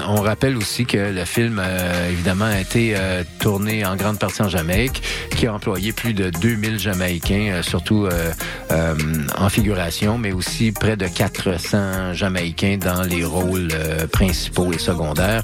[0.06, 1.62] on rappelle aussi que le film,
[2.10, 2.94] évidemment, a été
[3.40, 5.02] tourné en grande partie en Jamaïque,
[5.34, 8.06] qui a employé plus de 2000 Jamaïcains, surtout
[9.38, 11.52] en figuration, mais aussi près de 400
[12.12, 15.42] Jamaïcains dans les rôles euh, principaux et secondaires.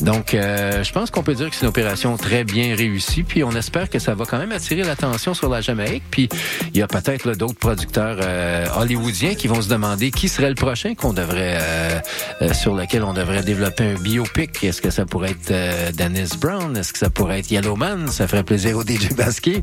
[0.00, 3.44] Donc, euh, je pense qu'on peut dire que c'est une opération très bien réussie, puis
[3.44, 6.04] on espère que ça va quand même attirer l'attention sur la Jamaïque.
[6.10, 6.28] Puis,
[6.72, 10.54] il y a peut-être d'autres producteurs euh, hollywoodiens qui vont se demander qui serait le
[10.54, 11.98] prochain qu'on devrait, euh,
[12.42, 14.62] euh, sur lequel on devrait développer un biopic.
[14.64, 16.76] Est-ce que ça pourrait être Dennis Brown?
[16.76, 18.08] Est-ce que ça pourrait être Yellowman?
[18.08, 19.60] Ça ferait plaisir au DJ Basquiat.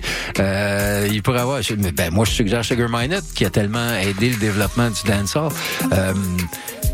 [1.12, 1.60] Il pourrait avoir,
[1.96, 5.52] ben, moi, je suggère Sugar Minott, qui a tellement aidé le développement du dancehall.
[6.02, 6.14] Euh,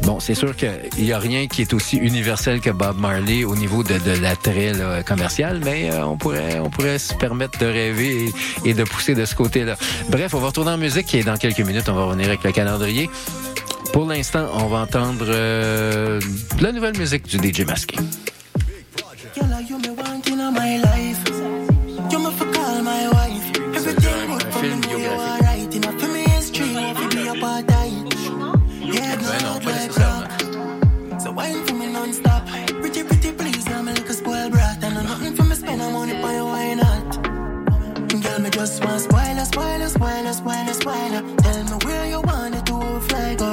[0.03, 0.69] Bon, c'est sûr qu'il
[0.99, 4.71] n'y a rien qui est aussi universel que Bob Marley au niveau de, de l'attrait
[5.05, 8.31] commercial, mais euh, on pourrait on pourrait se permettre de rêver
[8.63, 9.75] et, et de pousser de ce côté-là.
[10.09, 12.51] Bref, on va retourner en musique et dans quelques minutes, on va revenir avec le
[12.51, 13.09] calendrier.
[13.91, 16.21] Pour l'instant, on va entendre euh,
[16.61, 17.97] la nouvelle musique du DJ masqué.
[19.35, 19.61] Girl, are
[25.41, 25.47] you
[31.38, 32.47] wine for me non-stop.
[32.81, 34.84] Pretty, pretty, please, I'm a little spoiled brat.
[34.84, 37.07] And I'm nothing for me spend I'm for you, why not?
[38.23, 41.22] Girl, me just want spoiler, spoiler, spoiler, spoiler, spoiler.
[41.43, 42.77] Tell me where you want it to
[43.07, 43.51] fly, go.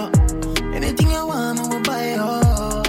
[0.76, 2.82] Anything you want, me will buy, oh.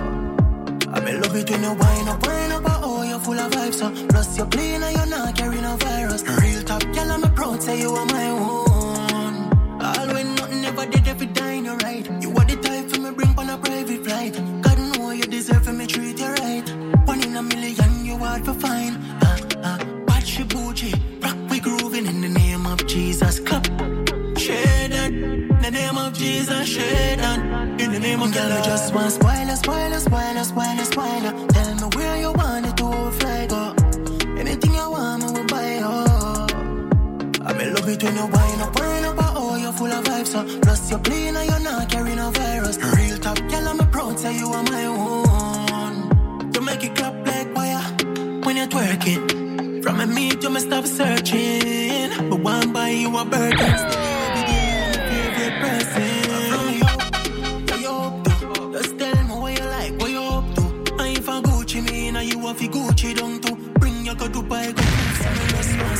[0.95, 3.75] I me love it when you wind up, wind up, oh, you're full of vibes,
[3.81, 7.29] so Plus you're clean and you're not carrying no virus Real top, girl, I'm a
[7.29, 8.64] proud, say you are my own
[17.35, 18.95] in a million, you for fine.
[19.21, 20.47] Uh, uh, Watch your
[21.21, 23.45] rock we grooving in the name of Jesus, in
[25.61, 30.43] the name of Jesus, In the name of Girl, I just want spoiler, spoiler, spoiler,
[30.43, 31.47] spoiler, spoiler.
[31.47, 33.75] Tell me where you want it to fly, go.
[34.39, 36.47] Anything you want, me will buy, oh
[37.41, 40.27] I me love it when you wind up, wind up, oh You're full of vibes,
[40.27, 42.77] so Plus you're clean and you're not carrying no virus.
[42.77, 46.53] Real top, girl, I'm a proud, say you are my own.
[46.53, 47.24] You make it clap
[48.55, 49.83] when you twerk it.
[49.83, 52.29] From a meet, you must stop searching.
[52.29, 53.77] But one by you a burden.
[53.77, 56.11] Still be the favorite person.
[62.25, 64.83] You have Gucci down to bring your Dubai go.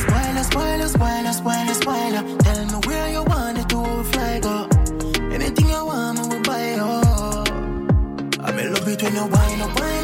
[0.04, 2.38] Spoiler, spoiler, spoiler, spoiler, spoiler.
[2.38, 4.68] Tell me where you want to fly go.
[5.34, 6.76] Anything you want, I will buy.
[6.80, 7.44] Oh,
[8.40, 9.95] I'm in love between you wine, wine.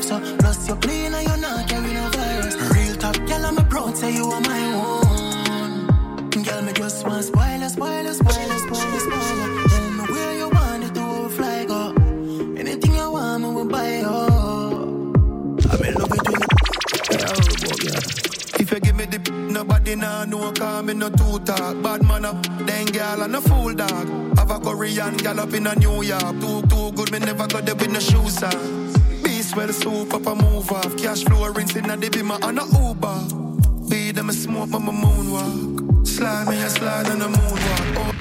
[0.00, 2.54] Vibes, so Plus you're clean and you're not carrying no virus.
[2.74, 5.86] Real top, girl, I'm a proud, say you are my own.
[6.30, 10.94] Girl, me just want spoiler, spoiler, spoiler, spoiler, spoiler Tell me where you want it
[10.94, 11.92] to fly, go.
[12.56, 15.12] Anything you want, me will buy, oh
[15.70, 17.98] I me love it when you
[18.58, 19.18] If you give me the
[19.52, 21.82] nobody nah know call me no too talk.
[21.82, 24.38] Bad man up, then girl and a fool dog.
[24.38, 26.40] Have a Korean gal up in a New York.
[26.40, 28.89] Too, too good, me never got there with no shoes on
[29.50, 30.96] Beast well soup up a move off.
[30.96, 33.88] Cash flow rinsing a the beamer on a Uber.
[33.88, 36.06] Be them a smoke, but my moonwalk.
[36.06, 37.96] Slide me a slide on the moonwalk.
[37.98, 38.12] Oh.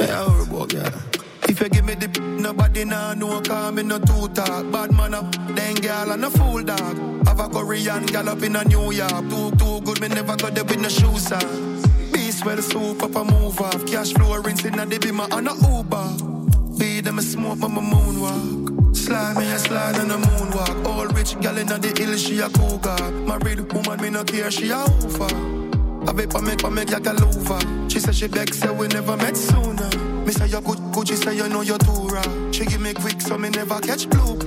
[0.00, 0.90] Yeah, horrible, yeah.
[1.48, 4.70] If you give me the nobody nah know call me no two talk.
[4.70, 7.26] Bad man up, then girl and a fool dog.
[7.26, 9.30] Have a Korean gal up in a New York.
[9.30, 11.80] Too, too good, me never got there with no shoes on.
[12.12, 13.86] Beast well soup up a move off.
[13.86, 16.78] Cash flow rinsing a the beamer on a Uber.
[16.78, 18.67] Be them a smoke, but my moonwalk
[19.08, 22.48] Slide me a slide on the moonwalk All rich gal in the hill, she a
[22.50, 25.58] cougar Married woman, me no care, she a hoofer
[26.06, 27.88] I bet I make, I make like a lover.
[27.90, 29.90] She said she beg, say we never met sooner.
[30.24, 32.22] Me say you good, good, she say you know you're too raw.
[32.50, 34.38] She give me quick, so me never catch blue.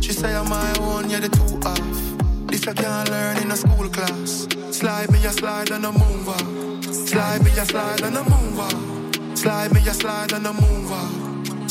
[0.00, 2.48] She say I'm my own, yeah, the two off.
[2.48, 4.48] This I can't learn in a school class.
[4.70, 6.84] Slide me a slide on the moonwalk.
[6.94, 9.38] Slide me a slide on the moonwalk.
[9.38, 11.27] Slide me a slide on the moonwalk.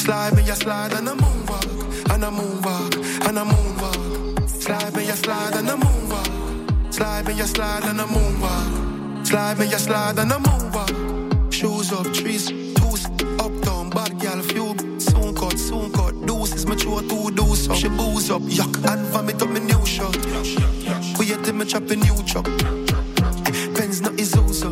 [0.08, 2.14] Slide me a slide and a moonwalk.
[2.14, 4.50] And a moonwalk, and a moonwalk.
[4.50, 6.94] Slide me a slide and a moonwalk.
[6.94, 9.28] Slide me a slide and a moonwalk.
[9.28, 11.54] Slide me a slide and a moonwalk.
[11.54, 13.06] Shoes up, trees, toes,
[13.42, 14.78] up down, bad girl, few.
[14.98, 17.76] Soon cut, soon cut, deuces, mature two deuce up.
[17.76, 20.16] She booze up, yuck, and vomit up my new shirt.
[21.20, 22.46] Wait me chop a new truck.
[23.76, 24.72] Benz not Isuzu.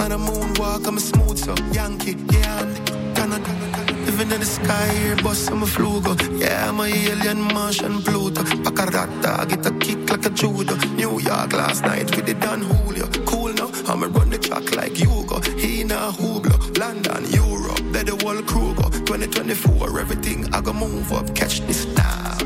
[0.00, 3.85] On a moonwalk, I'm a smooth so Yankee, yeah, and Canada.
[4.16, 6.16] Living in the sky, here, boss, I'm a flugo.
[6.40, 8.44] Yeah, I'm a alien, Martian, Pluto.
[8.64, 10.74] Pack a rat, get a kick like a judo.
[10.94, 13.08] New York last night with the Don Julio.
[13.26, 15.38] Cool now, I'ma run the track like you go.
[15.58, 18.88] He na Hublo, London, Europe, there the whole crew go.
[19.04, 21.34] 2024, everything I go move up.
[21.34, 22.38] Catch this now.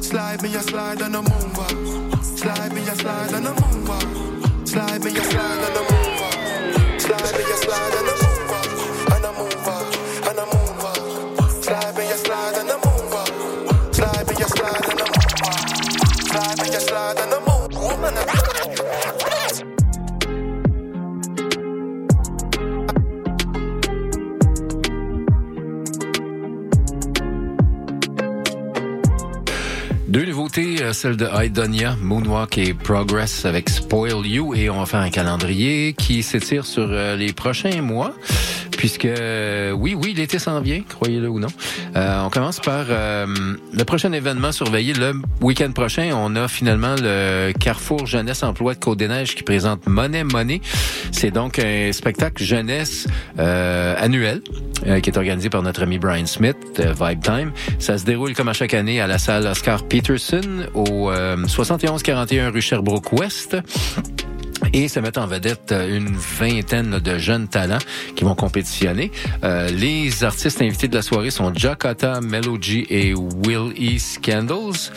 [0.00, 2.24] Slide me a slide a move up.
[2.24, 4.66] Slide me a slide a move up.
[4.66, 7.00] Slide me a slide a move up.
[7.00, 8.03] Slide me a slide.
[30.56, 34.54] Euh, celle de Idonia, Moonwalk et Progress avec Spoil You.
[34.54, 38.14] Et on va faire un calendrier qui s'étire sur euh, les prochains mois.
[38.84, 39.08] Puisque,
[39.76, 41.48] oui, oui, l'été s'en vient, croyez-le ou non.
[41.96, 43.26] Euh, on commence par euh,
[43.72, 44.92] le prochain événement surveillé.
[44.92, 50.22] Le week-end prochain, on a finalement le Carrefour Jeunesse Emploi de Côte-des-Neiges qui présente Monnaie
[50.22, 50.60] Monnaie.
[51.12, 53.06] C'est donc un spectacle jeunesse
[53.38, 54.42] euh, annuel
[55.02, 57.52] qui est organisé par notre ami Brian Smith, Vibe Time.
[57.78, 62.50] Ça se déroule comme à chaque année à la salle Oscar Peterson au euh, 7141
[62.50, 63.56] rue Sherbrooke-Ouest
[64.74, 67.78] et se mettent en vedette euh, une vingtaine de jeunes talents
[68.16, 69.10] qui vont compétitionner.
[69.44, 73.96] Euh, les artistes invités de la soirée sont Jakata, Melody et Will E.
[73.98, 74.90] Scandals.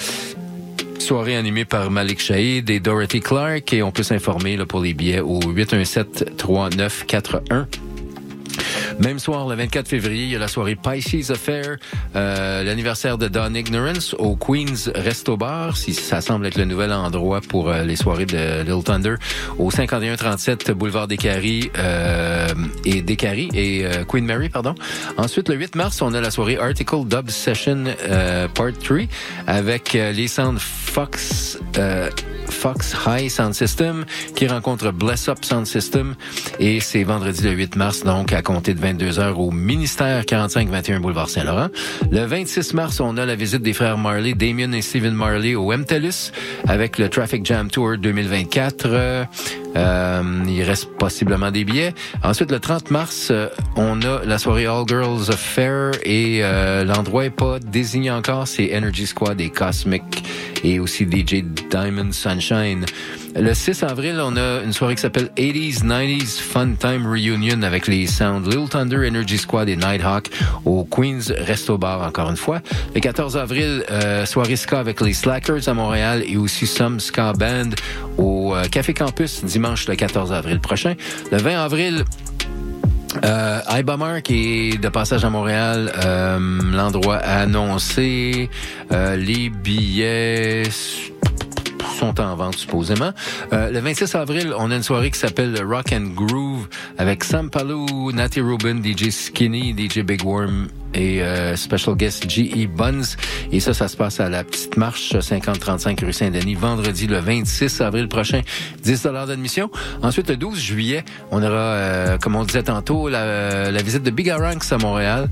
[1.00, 5.22] Soirée animée par Malik Shahid et Dorothy Clark et on peut s'informer pour les billets
[5.22, 7.68] au 817-3941.
[9.00, 11.78] Même soir, le 24 février, il y a la soirée Pisces Affair,
[12.16, 16.92] euh, l'anniversaire de Don Ignorance au Queen's Resto Bar, si ça semble être le nouvel
[16.92, 19.16] endroit pour euh, les soirées de Little Thunder,
[19.60, 22.48] au 5137 boulevard des Caries euh,
[22.86, 24.74] et des Caries et euh, Queen Mary, pardon.
[25.18, 29.02] Ensuite, le 8 mars, on a la soirée Article Dub Session euh, Part 3
[29.46, 31.60] avec les sounds Fox.
[32.50, 34.06] Fox High Sound System
[34.36, 36.16] qui rencontre Bless Up Sound System
[36.60, 41.30] et c'est vendredi le 8 mars donc à compter de 22h au ministère 45-21 boulevard
[41.30, 41.70] Saint-Laurent.
[42.12, 45.72] Le 26 mars, on a la visite des frères Marley, Damien et Stephen Marley au
[45.72, 46.32] MTELUS
[46.68, 48.86] avec le Traffic Jam Tour 2024.
[48.86, 49.26] Euh,
[49.78, 51.94] euh, il reste possiblement des billets.
[52.24, 57.26] Ensuite, le 30 mars, euh, on a la soirée All Girls Affair et euh, l'endroit
[57.26, 60.04] est pas désigné encore, c'est Energy Squad et Cosmic
[60.64, 62.12] et aussi DJ Diamond
[63.36, 67.88] Le 6 avril, on a une soirée qui s'appelle 80s, 90s Fun Time Reunion avec
[67.88, 70.30] les sounds Little Thunder, Energy Squad et Nighthawk
[70.66, 72.62] au Queen's Resto Bar, encore une fois.
[72.94, 77.34] Le 14 avril, euh, soirée ska avec les Slackers à Montréal et aussi Some Ska
[77.34, 77.70] Band
[78.18, 80.96] au euh, Café Campus dimanche le 14 avril prochain.
[81.32, 82.06] Le 20 avril,
[83.24, 86.40] euh, Ibamar qui est de passage à Montréal, euh,
[86.74, 88.50] l'endroit annoncé,
[88.92, 90.64] les billets
[92.00, 93.12] sont en vente supposément.
[93.54, 96.68] Euh, le 26 avril, on a une soirée qui s'appelle le Rock and Groove
[96.98, 100.68] avec Sam Palou, Natty Rubin, DJ Skinny, DJ Big Worm
[100.98, 102.68] et euh, special guest G.E.
[102.68, 103.16] Buns.
[103.52, 107.82] Et ça, ça se passe à la Petite Marche 5035 rue Saint-Denis, vendredi le 26
[107.82, 108.42] avril prochain.
[108.84, 109.70] 10 d'admission.
[110.02, 114.12] Ensuite, le 12 juillet, on aura, euh, comme on disait tantôt, la, la visite de
[114.12, 115.30] Big Ranks à Montréal.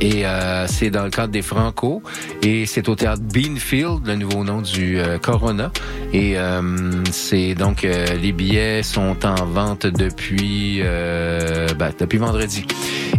[0.00, 2.02] Et euh, c'est dans le cadre des Franco.
[2.42, 5.72] Et c'est au théâtre Beanfield, le nouveau nom du euh, Corona.
[6.12, 6.62] Et euh,
[7.10, 12.64] c'est donc euh, les billets sont en vente depuis euh, ben, depuis vendredi.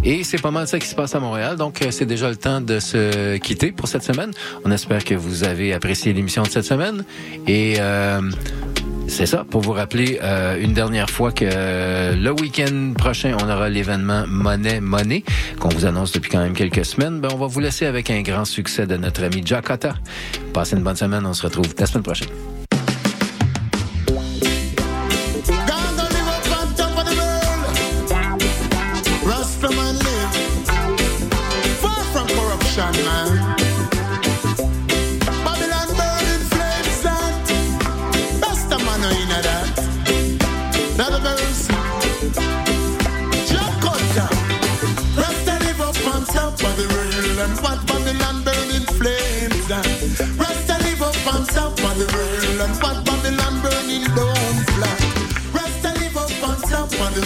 [0.03, 1.57] Et c'est pas mal ça qui se passe à Montréal.
[1.57, 4.31] Donc euh, c'est déjà le temps de se quitter pour cette semaine.
[4.65, 7.03] On espère que vous avez apprécié l'émission de cette semaine.
[7.47, 8.21] Et euh,
[9.07, 11.45] c'est ça, pour vous rappeler euh, une dernière fois que
[12.15, 15.23] le week-end prochain, on aura l'événement Monnaie Monnaie,
[15.59, 17.19] qu'on vous annonce depuis quand même quelques semaines.
[17.19, 19.95] Ben, on va vous laisser avec un grand succès de notre ami Jakata.
[20.53, 22.29] Passez une bonne semaine, on se retrouve la semaine prochaine.
[52.69, 55.01] And Babylon burning down flat.
[55.97, 57.23] Live up on top of the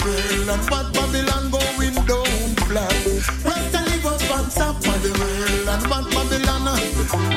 [0.48, 2.96] and Babylon going down flat.
[3.04, 5.12] Live up on top of the
[5.68, 6.68] and Babylon.
[6.68, 6.80] Uh.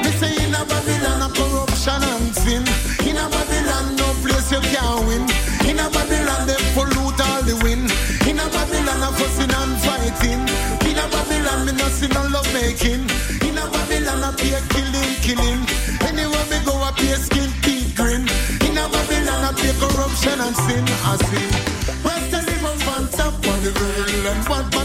[0.03, 2.63] Me say in a Babylon a corruption and sin.
[3.03, 5.23] In a Babylon no place you can win.
[5.67, 7.91] In a Babylon they pollute all the wind.
[8.23, 10.43] In a Babylon a fussing and fighting.
[10.87, 13.03] In a Babylon me no see no love making.
[13.43, 15.59] In a Babylon a killing, killing.
[16.07, 16.77] Anywhere me go
[19.47, 21.47] up the corruption and sin I see.
[22.03, 24.76] Where's the living on top of the girl and what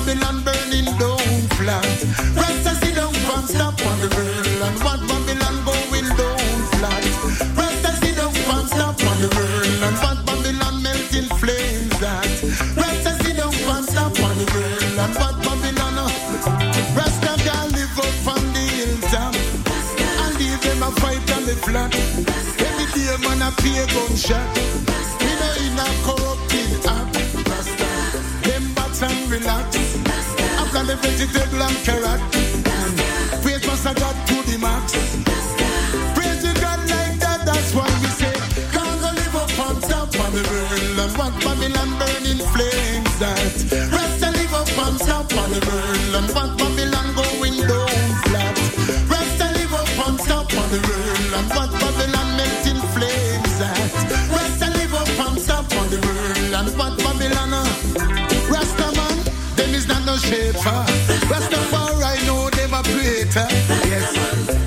[60.33, 60.85] paper.
[61.29, 63.47] Rastafari know them a greater.
[63.91, 64.62] Yes.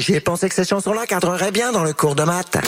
[0.00, 2.58] j'ai pensé que ces chansons-là cadreraient bien dans le cours de maths.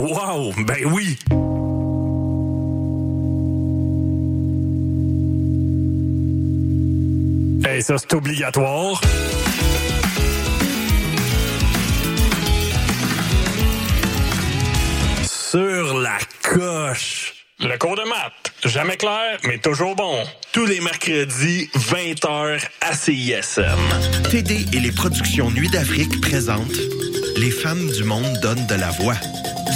[0.00, 1.18] Waouh, ben oui
[7.70, 9.00] Et ça, c'est obligatoire.
[18.78, 20.22] Jamais clair, mais toujours bon.
[20.52, 23.76] Tous les mercredis, 20h à CISM.
[24.30, 26.78] TD et les productions Nuit d'Afrique présentent
[27.38, 29.16] Les femmes du monde donnent de la voix.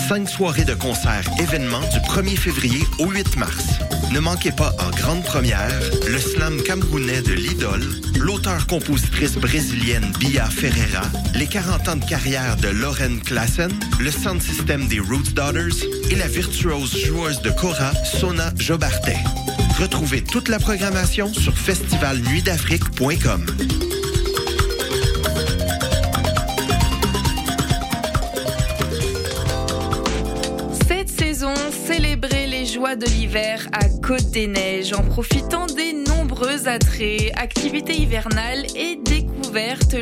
[0.09, 3.81] Cinq soirées de concerts événements du 1er février au 8 mars.
[4.13, 7.85] Ne manquez pas en grande première le slam camerounais de l'idole,
[8.21, 11.03] l'auteur-compositrice brésilienne Bia Ferreira
[11.35, 16.15] les 40 ans de carrière de Lauren Klassen, le sound system des Roots Daughters et
[16.15, 19.19] la virtuose joueuse de Cora, Sona Jobartet.
[19.79, 23.47] Retrouvez toute la programmation sur festivalnuitdafrique.com.
[30.89, 31.55] Cette saison,
[31.87, 37.97] célébrez les joies de l'hiver à Côte des Neiges en profitant des nombreux attraits, activités
[37.97, 38.92] hivernales et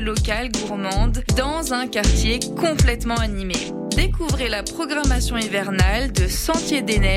[0.00, 3.54] locale, gourmande, dans un quartier complètement animé.
[3.96, 7.08] Découvrez la programmation hivernale de Sentier des Neiges